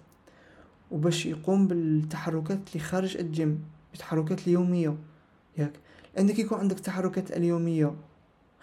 وباش 0.91 1.25
يقوم 1.25 1.67
بالتحركات 1.67 2.59
اللي 2.67 2.79
خارج 2.79 3.17
الجيم 3.17 3.63
التحركات 3.93 4.47
اليومية. 4.47 4.95
ياك؟ 5.57 5.73
لأن 6.15 6.31
كي 6.31 6.41
يكون 6.41 6.59
عندك 6.59 6.79
تحركات 6.79 7.31
اليومية 7.31 7.93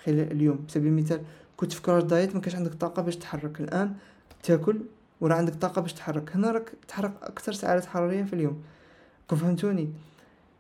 خلال 0.05 0.33
اليوم. 0.33 0.65
بسبيل 0.69 0.89
المثال 0.89 1.23
كنت 1.57 1.73
في 1.73 1.83
crash 1.83 2.03
diet 2.03 2.35
ما 2.35 2.41
كانش 2.41 2.57
عندك 2.57 2.75
طاقة 2.75 3.03
باش 3.03 3.17
تتحرك 3.17 3.61
الآن 3.61 3.95
تاكل 4.43 4.81
وراه 5.20 5.35
عندك 5.35 5.55
طاقة 5.55 5.83
باش 5.83 5.93
تتحرك 5.93 6.37
هنا 6.37 6.51
راك 6.51 6.73
تحرق 6.88 7.12
أكثر 7.23 7.53
سعرات 7.53 7.85
حرارية 7.85 8.23
في 8.23 8.33
اليوم. 8.33 8.62
كون 9.29 9.39
فهمتوني؟ 9.39 9.89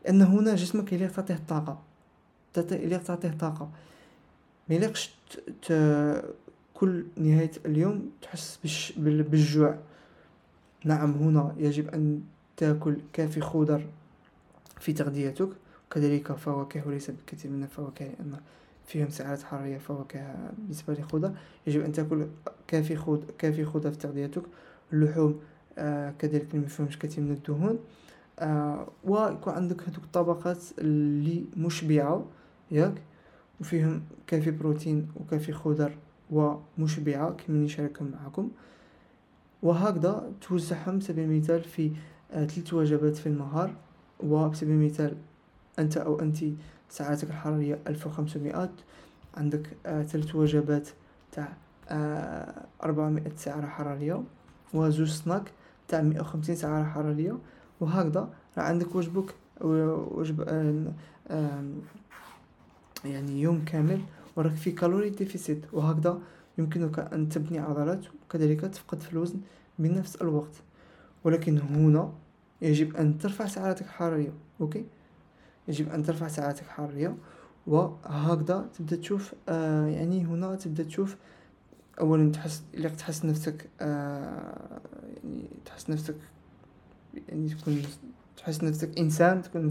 لأن 0.04 0.22
هنا 0.22 0.54
جسمك 0.54 0.92
يليق 0.92 1.12
تعطيه 1.12 1.34
الطاقه 1.34 1.85
يليق 2.58 3.02
تعطيه 3.02 3.30
طاقة. 3.30 3.68
ما 4.68 4.74
يليقش 4.74 5.14
كل 6.74 7.04
نهاية 7.16 7.50
اليوم 7.66 8.10
تحس 8.22 8.58
بالجوع. 8.96 9.78
نعم 10.84 11.12
هنا 11.12 11.54
يجب 11.58 11.88
أن 11.88 12.22
تأكل 12.56 12.96
كافي 13.12 13.40
خضر 13.40 13.86
في 14.80 14.92
تغذيتك. 14.92 15.48
وكذلك 15.90 16.32
فواكه 16.32 16.88
وليس 16.88 17.10
بالكثير 17.10 17.50
من 17.50 17.62
الفواكه 17.62 18.04
لأن 18.04 18.40
فيهم 18.86 19.10
سعرات 19.10 19.42
حرارية 19.42 19.78
فواكه 19.78 20.34
بالنسبة 20.58 20.94
للخضر. 20.94 21.32
يجب 21.66 21.80
أن 21.80 21.92
تأكل 21.92 22.26
كافي 22.66 22.96
خضر 22.96 23.24
كافي 23.38 23.64
خضر 23.64 23.90
في 23.90 23.98
تغذيتك. 23.98 24.42
اللحوم 24.92 25.40
آه 25.78 26.14
كذلك 26.18 26.54
ما 26.54 26.66
فيهمش 26.66 26.98
كثير 26.98 27.24
من 27.24 27.32
الدهون. 27.32 27.78
آه 28.38 28.88
ويكون 29.04 29.52
عندك 29.52 29.82
هذوك 29.82 30.04
الطبقات 30.04 30.58
اللي 30.78 31.44
مشبعة. 31.56 32.24
ياك؟ 32.70 32.94
وفيهم 33.60 34.02
كافي 34.26 34.50
بروتين 34.50 35.08
وكافي 35.16 35.52
خضر 35.52 35.92
ومشبعة 36.30 37.30
كما 37.30 37.58
نشاركهم 37.58 38.10
معكم 38.10 38.50
وهكذا 39.62 40.32
توزعهم 40.40 41.00
سبيل 41.00 41.24
المثال 41.24 41.64
في 41.64 41.90
آه، 42.32 42.44
ثلاث 42.44 42.74
وجبات 42.74 43.16
في 43.16 43.26
النهار. 43.26 43.74
وبسبيل 44.20 44.74
المثال 44.74 45.16
أنت 45.78 45.96
أو 45.96 46.20
أنت 46.20 46.36
سعراتك 46.88 47.28
الحرارية 47.30 47.78
ألف 47.86 48.06
وخمسمائة. 48.06 48.70
عندك 49.36 49.76
آه، 49.86 50.02
ثلاث 50.02 50.34
وجبات 50.34 50.88
تاع 51.32 51.56
آه، 51.88 52.64
أربعمائة 52.82 53.32
سعرة 53.36 53.66
حرارية. 53.66 54.22
وزوج 54.74 55.08
سناك 55.08 55.52
تاع 55.88 56.02
مئة 56.02 56.20
وخمسين 56.20 56.54
سعرة 56.56 56.84
حرارية. 56.84 57.38
وهكذا. 57.80 58.28
راه 58.58 58.62
عندك 58.62 58.94
وجبك 58.94 59.34
وجب 59.60 60.40
يعني 63.06 63.40
يوم 63.42 63.64
كامل 63.64 64.00
وراك 64.36 64.54
في 64.54 64.70
calorie 64.70 65.10
deficit 65.10 65.60
وهكذا 65.72 66.18
يمكنك 66.58 66.98
أن 66.98 67.28
تبني 67.28 67.58
عضلات 67.58 68.04
وكذلك 68.24 68.60
تفقد 68.60 69.00
في 69.00 69.12
الوزن 69.12 69.40
بنفس 69.78 70.16
الوقت. 70.16 70.54
ولكن 71.24 71.58
هنا 71.58 72.12
يجب 72.62 72.96
أن 72.96 73.18
ترفع 73.18 73.46
سعراتك 73.46 73.82
الحرارية 73.82 74.32
أوكي؟ 74.60 74.84
يجب 75.68 75.88
أن 75.88 76.02
ترفع 76.02 76.28
سعراتك 76.28 76.62
الحرارية 76.62 77.16
وهكذا 77.66 78.68
تبدأ 78.78 78.96
تشوف 78.96 79.34
آه 79.48 79.86
يعني 79.86 80.24
هنا 80.24 80.54
تبدأ 80.54 80.82
تشوف 80.82 81.16
أولا 82.00 82.32
تحس 82.32 82.62
اللي 82.74 82.88
تحس 82.90 83.24
نفسك 83.24 83.68
آه 83.80 84.80
يعني 85.24 85.48
تحس 85.64 85.90
نفسك 85.90 86.14
يعني 87.28 87.48
تكون 87.48 87.82
تحس 88.36 88.64
نفسك 88.64 88.98
إنسان 88.98 89.42
تكون 89.42 89.70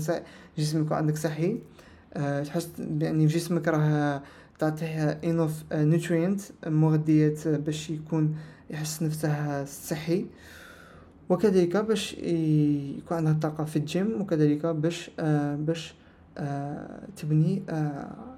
جسمك 0.57 0.91
عندك 0.91 1.17
صحي. 1.17 1.59
آه 2.15 2.43
تحس 2.43 2.69
يعني 2.99 3.25
جسمك 3.25 3.67
راه 3.67 4.21
تعطيه 4.59 5.09
enough 5.09 5.63
nutrients 5.73 6.41
مغذيات 6.67 7.47
باش 7.47 7.89
يكون 7.89 8.35
يحس 8.69 9.03
نفسه 9.03 9.65
صحي. 9.65 10.25
وكذلك 11.29 11.77
باش 11.77 12.13
يكون 12.13 13.17
عنده 13.17 13.33
طاقة 13.33 13.63
في 13.63 13.75
الجيم 13.75 14.21
وكذلك 14.21 14.65
باش 14.65 15.11
باش 15.55 15.93
تبني 17.15 17.63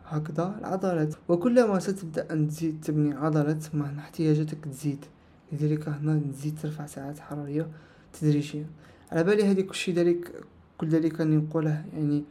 هكذا 0.05 0.55
العضلات. 0.59 1.15
وكلما 1.27 1.79
ستبدأ 1.79 2.33
أن 2.33 2.47
تزيد 2.47 2.81
تبني 2.81 3.13
عضلات 3.13 3.75
ما 3.75 3.95
احتياجاتك 3.99 4.65
تزيد. 4.65 5.05
لذلك 5.51 5.89
هنا 5.89 6.21
تزيد 6.33 6.59
ترفع 6.61 6.85
ساعات 6.85 7.19
حرارية 7.19 7.67
تدريجيا 8.21 8.65
على 9.11 9.23
بالي 9.23 9.43
هذه 9.43 9.61
كلشي 9.61 9.91
ذلك 9.91 10.31
كل 10.77 10.87
ذلك 10.87 11.21
نقوله 11.21 11.85
يعني 11.93 12.23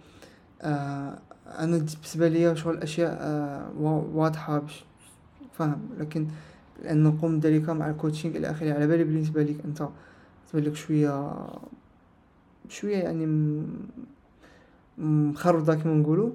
آه 0.62 1.18
أنا 1.46 1.76
بالنسبة 1.76 2.28
ليا 2.28 2.54
شغل 2.54 2.74
الأشياء 2.74 3.18
آه، 3.20 3.70
واضحة 4.14 4.59
باش 4.59 4.85
فاهم 5.52 5.88
لكن 5.98 6.26
لأن 6.82 7.02
نقوم 7.02 7.38
ذلك 7.38 7.68
مع 7.68 7.90
الكوتشينغ 7.90 8.37
إلى 8.37 8.50
آخره 8.50 8.74
على 8.74 8.87
بالي 8.87 9.04
بالنسبة 9.04 9.42
لك 9.42 9.56
أنت. 9.64 9.88
تبان 10.52 10.64
لك 10.64 10.74
شوية 10.74 11.37
شوية 12.68 12.96
يعني 12.96 13.26
مخربطة 14.98 15.74
كما 15.74 15.94
نقولوا. 15.94 16.30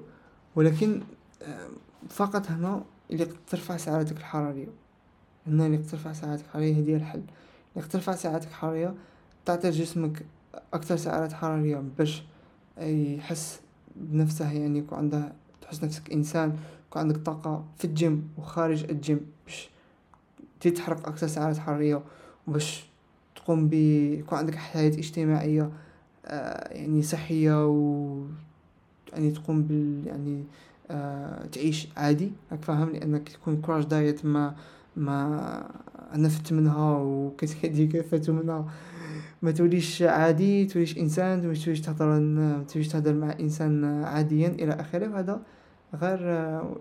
ولكن 0.56 1.02
آه، 1.42 1.68
فقط 2.08 2.50
هنا 2.50 2.84
اللي 3.10 3.28
ترفع 3.46 3.76
سعراتك 3.76 4.16
الحرارية. 4.16 4.68
هنا 5.46 5.66
اللي 5.66 5.78
ترفع 5.78 6.12
سعراتك 6.12 6.44
الحرارية 6.44 6.78
هذه 6.78 6.96
الحل. 6.96 7.22
اللي 7.76 7.88
ترفع 7.88 8.14
سعراتك 8.14 8.48
الحرارية 8.48 8.94
تعطي 9.44 9.70
جسمك 9.70 10.26
أكثر 10.74 10.96
سعرات 10.96 11.32
حرارية 11.32 11.82
باش 11.98 12.22
يحس 12.78 13.60
بنفسها 13.96 14.52
يعني 14.52 14.78
يكون 14.78 14.98
عندها 14.98 15.32
تحس 15.62 15.84
نفسك 15.84 16.12
إنسان 16.12 16.56
يكون 16.88 17.02
عندك 17.02 17.16
طاقة 17.16 17.64
في 17.78 17.84
الجيم 17.84 18.28
وخارج 18.38 18.84
الجيم 18.90 19.20
باش 19.46 19.70
تحرق 20.60 21.08
أكثر 21.08 21.26
سعرات 21.26 21.58
حرارية 21.58 22.02
وباش 22.46 22.84
تقوم 23.36 23.68
ب 23.68 23.72
يكون 23.74 24.38
عندك 24.38 24.54
حياة 24.54 24.88
اجتماعية 24.88 25.70
آه 26.26 26.74
يعني 26.74 27.02
صحية 27.02 27.66
و 27.66 28.16
يعني 29.12 29.30
تقوم 29.30 29.62
بال 29.62 30.06
يعني 30.06 30.44
آه 30.90 31.46
تعيش 31.46 31.88
عادي. 31.96 32.32
راك 32.52 32.62
فاهم؟ 32.62 32.90
لأنك 32.90 33.28
تكون 33.28 33.60
كراش 33.60 33.84
دايت 33.84 34.24
ما 34.24 34.54
ما 34.96 35.70
نفت 36.14 36.52
منها 36.52 36.96
وكتكدي 36.98 37.86
كفاتو 37.92 38.32
منها. 38.32 38.64
ما 39.42 39.50
توليش 39.50 40.02
عادي 40.02 40.66
توليش 40.66 40.98
إنسان 40.98 41.48
ما 41.48 41.54
توليش 41.54 41.80
تهضر 41.80 42.20
ما 42.20 42.64
توليش 42.72 42.88
تهضر 42.88 43.14
مع 43.14 43.32
إنسان 43.40 43.84
عاديا 44.04 44.48
إلى 44.48 44.72
آخره 44.72 45.08
وهذا 45.08 45.40
غير 45.94 46.18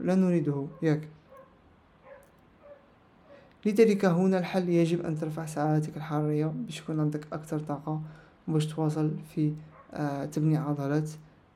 لا 0.02 0.16
نريده. 0.16 0.68
ياك. 0.82 1.08
لذلك 3.66 4.06
هنا 4.06 4.40
الحل 4.40 4.70
يجب 4.70 5.06
أن 5.06 5.18
ترفع 5.18 5.46
سعراتك 5.46 5.98
الحرارية 5.98 6.46
باش 6.46 6.80
يكون 6.80 7.00
عندك 7.00 7.28
أكثر 7.34 7.60
طاقة 7.60 8.02
باش 8.48 8.66
تواصل 8.66 9.12
في 9.36 9.54
آه 9.94 10.26
تبني 10.26 10.58
عضلات 10.58 11.10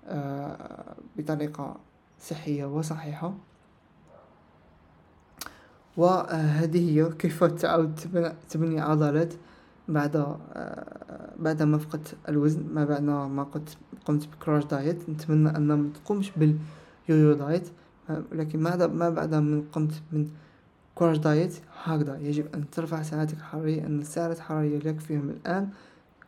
آه 0.08 0.96
بطريقة 1.18 1.78
صحية 2.20 2.66
وصحيحة. 2.66 3.34
وهذه 5.98 6.92
هي 6.92 7.10
كيف 7.12 7.44
تعود 7.44 7.96
تبني 8.50 8.82
عضلات. 8.82 9.34
بعد 9.88 10.16
آه، 10.16 11.34
بعد 11.40 11.64
ما 11.64 11.78
فقدت 11.78 12.16
الوزن 12.30 12.64
ما 12.74 12.86
بعد 12.86 13.04
ما 13.04 13.44
قمت 13.44 13.78
قمت 14.06 14.28
ب 14.28 14.34
crash 14.34 14.66
diet 14.66 15.10
نتمنى 15.10 15.50
أن 15.58 15.68
ما 15.68 15.90
تقومش 15.94 16.32
بال 16.38 17.34
yo-yo 17.34 17.53
diet 17.53 17.68
لكن 18.32 18.60
ما 18.60 18.88
ما 18.88 19.10
بعد 19.10 19.36
من 19.36 19.62
قمت 19.72 19.94
من 20.12 20.28
crash 20.96 21.18
diet 21.18 21.56
هكذا 21.84 22.18
يجب 22.18 22.56
أن 22.56 22.70
ترفع 22.70 23.02
سعراتك 23.02 23.38
الحرارية 23.38 23.86
أن 23.86 24.00
السعرات 24.00 24.38
الحرارية 24.38 24.78
لك 24.78 25.00
فيهم 25.00 25.30
الآن 25.30 25.70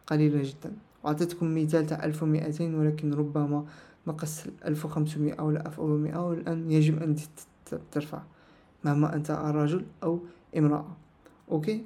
قليلة 0.07 0.43
جدا. 0.43 0.71
وأعطيتكم 1.03 1.63
مثال 1.63 1.85
تاع 1.85 2.03
ألف 2.03 2.23
ومئتين 2.23 2.75
ولكن 2.75 3.13
ربما 3.13 3.65
نقص 4.07 4.43
ألف 4.65 4.85
وخمسمائة 4.85 5.39
أو 5.39 5.49
ألف 5.49 5.79
ومئة 5.79 6.27
والآن 6.29 6.71
يجب 6.71 7.03
أن 7.03 7.15
ترفع 7.91 8.21
مهما 8.83 9.15
أنت 9.15 9.31
رجل 9.31 9.85
أو 10.03 10.19
امرأة. 10.57 10.85
أوكي؟ 11.51 11.83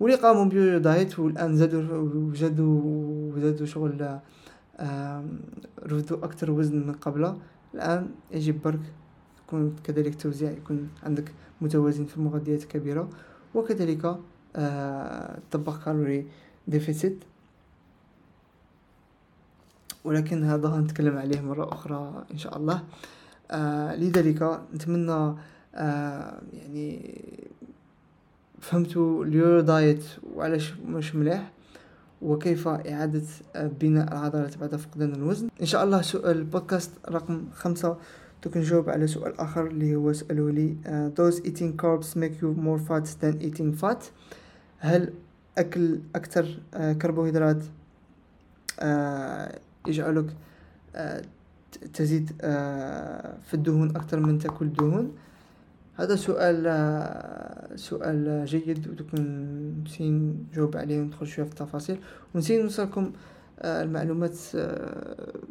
واللي 0.00 0.16
قاموا 0.16 0.78
diet 0.78 1.18
والآن 1.18 1.56
زادوا 1.56 1.82
وزادوا 2.30 3.40
زادوا 3.40 3.66
شغل 3.66 4.18
رفدوا 5.86 6.24
أكثر 6.24 6.50
وزن 6.50 6.86
من 6.86 6.92
قبل 6.92 7.36
الآن 7.74 8.08
يجب 8.30 8.62
برك 8.62 8.80
يكون 9.46 9.76
كذلك 9.84 10.14
توزيع 10.22 10.50
يكون 10.50 10.90
عندك 11.02 11.32
متوازن 11.60 12.04
في 12.04 12.16
المغذيات 12.16 12.64
كبيرة. 12.64 13.08
وكذلك 13.54 14.18
آه 14.56 15.38
طبق 15.50 15.84
calorie 15.84 16.26
deficit. 16.68 17.24
ولكن 20.04 20.44
هذا 20.44 20.76
نتكلم 20.76 21.16
عليه 21.16 21.40
مرة 21.40 21.72
أخرى 21.72 22.24
إن 22.32 22.38
شاء 22.38 22.56
الله. 22.56 22.82
آه 23.50 23.96
لذلك 23.96 24.60
نتمنى 24.74 25.34
آه 25.74 26.40
يعني 26.52 27.20
فهمتوا 28.64 29.24
ال 29.24 29.60
yo-yo 29.60 29.84
diet 29.84 30.04
وعلاش 30.34 30.74
مش 30.86 31.14
مليح؟ 31.14 31.52
وكيف 32.22 32.68
إعادة 32.68 33.22
بناء 33.54 34.12
العضلات 34.12 34.58
بعد 34.58 34.76
فقدان 34.76 35.12
الوزن؟ 35.14 35.48
إن 35.60 35.66
شاء 35.66 35.84
الله 35.84 36.02
سؤال 36.02 36.36
البودكاست 36.38 36.90
رقم 37.08 37.44
خمسة 37.54 37.96
تكون 38.42 38.62
نجاوب 38.62 38.90
على 38.90 39.06
سؤال 39.06 39.40
آخر 39.40 39.66
اللي 39.66 39.96
هو 39.96 40.12
سألوا 40.12 40.50
لي 40.50 40.76
uh, 40.84 41.20
does 41.20 41.40
eating 41.40 41.72
carbs 41.82 42.16
make 42.16 42.40
you 42.42 42.54
more 42.66 42.80
fat 42.88 43.06
than 43.22 43.42
eating 43.42 43.82
fat. 43.84 44.02
هل 44.78 45.12
أكل 45.58 46.00
أكثر 46.14 46.58
آه، 46.74 46.92
كربوهيدرات 46.92 47.62
آه، 48.80 49.58
يجعلك 49.86 50.26
تزيد 51.94 52.32
في 53.46 53.54
الدهون 53.54 53.96
أكثر 53.96 54.20
من 54.20 54.38
تأكل 54.38 54.72
دهون؟ 54.72 55.12
هذا 55.96 56.16
سؤال 56.16 56.64
سؤال 57.76 58.44
جيد. 58.44 58.88
وتكون 58.88 59.22
نسين 59.86 60.46
نجاوب 60.52 60.76
عليه 60.76 61.00
وندخل 61.00 61.26
شوية 61.26 61.46
في 61.46 61.52
التفاصيل. 61.52 61.98
ونسين 62.34 62.62
نوصلكم 62.62 63.12
المعلومات 63.64 64.38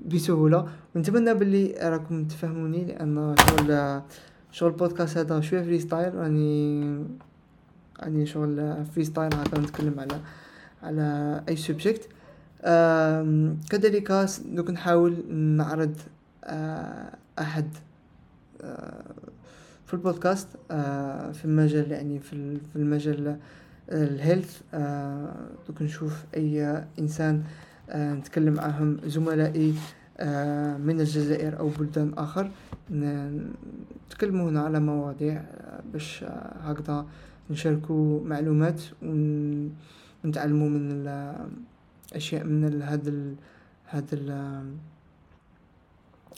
بسهولة. 0.06 0.68
ونتمنى 0.96 1.34
باللي 1.34 1.76
راكم 1.82 2.26
تفهموني 2.28 2.86
لأن 2.86 3.36
شغل 3.50 4.02
شغل 4.52 4.70
البودكاست 4.70 5.18
هذا 5.18 5.42
شوية 5.42 5.62
freestyle 5.62 6.16
راني 6.16 7.06
راني 8.04 8.26
شغل 8.26 8.86
freestyle 8.86 9.34
هكا 9.34 9.60
نتكلم 9.60 10.00
على 10.00 10.20
على 10.84 11.42
أي 11.50 11.56
subject 11.56 12.10
كذلك 13.70 14.12
دوك 14.46 14.70
نحاول 14.70 15.34
نعرض 15.34 15.98
آه، 16.44 17.16
أحد 17.40 17.68
آه، 18.62 19.04
في 19.94 19.98
البودكاست 20.00 20.48
آه، 20.72 21.32
في 21.32 21.46
المجال 21.46 21.92
يعني 21.92 22.20
في 22.20 22.58
المجال 22.76 23.38
ال 23.92 24.01
health. 24.01 24.62
دوك 25.68 25.82
نشوف 25.82 26.24
أي 26.36 26.84
إنسان 27.00 27.44
نتكلم 27.96 28.54
معهم 28.54 28.98
زملائي 29.06 29.74
من 30.86 31.00
الجزائر 31.00 31.60
أو 31.60 31.70
بلدان 31.70 32.14
آخر 32.18 32.52
نتكلموا 34.08 34.50
هنا 34.50 34.62
على 34.62 34.80
مواضيع 34.80 35.44
باش 35.94 36.24
هكذا 36.62 37.06
نشاركوا 37.50 38.22
معلومات 38.26 38.82
ونتعلموا 39.02 40.70
من 40.70 41.08
الاشياء 42.12 42.44
من 42.44 42.82
هذا 42.82 43.14
هذا 43.86 44.18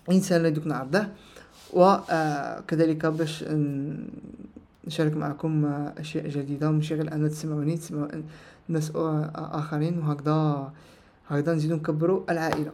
الانسان 0.10 0.38
اللي 0.38 0.52
دوك 0.52 0.68
نعرضه. 0.68 1.08
وكذلك 1.73 3.06
باش 3.06 3.45
نشارك 4.88 5.17
معكم 5.17 5.65
أشياء 5.97 6.28
جديدة 6.28 6.71
ماشي 6.71 6.95
غير 6.95 7.12
أنا 7.13 7.28
تسمعوني 7.28 7.78
تسمعوا 7.78 8.08
ناس 8.67 8.91
آخرين 9.36 9.99
وهكذا 9.99 10.71
هكذا 11.28 11.54
نزيدو 11.54 11.75
نكبروا 11.75 12.32
العائلة. 12.32 12.71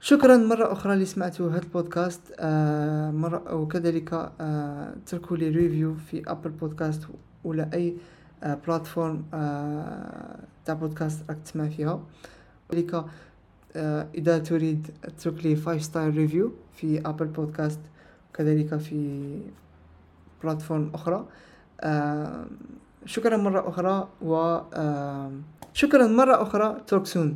شكرا 0.00 0.36
مرة 0.36 0.72
أخرى 0.72 0.94
اللي 0.94 1.04
سمعتوا 1.04 1.50
هذا 1.50 1.58
البودكاست. 1.58 2.20
آه 2.38 3.10
مرة 3.10 3.54
وكذلك 3.54 4.30
آه 4.40 4.94
تركوا 5.06 5.36
لي 5.36 5.48
review 5.48 5.94
في 5.94 6.22
Apple 6.30 6.50
Podcast 6.50 7.02
ولا 7.44 7.70
أي 7.74 7.96
آه 8.42 8.58
platform 8.66 9.24
آه 9.34 10.38
تاع 10.64 10.74
بودكاست 10.74 11.30
راك 11.30 11.38
تسمع 11.44 11.68
فيها. 11.68 12.00
كذلك 12.70 13.04
إذا 14.14 14.38
تريد 14.38 14.90
تترك 15.02 15.46
لي 15.46 15.56
5 15.56 15.78
star 15.78 16.10
review 16.10 16.52
في 16.72 17.08
Apple 17.08 17.26
Podcast 17.26 17.80
وكذلك 18.30 18.76
في 18.76 19.38
platform 20.42 20.90
أخرى. 20.94 21.26
آه 21.80 22.46
شكرا 23.06 23.36
مرة 23.36 23.68
أخرى 23.68 24.08
و 24.22 24.34
آه 24.74 25.32
شكرا 25.72 26.06
مرة 26.06 26.42
أخرى. 26.42 26.76
توك 26.86 27.06
سون 27.06 27.32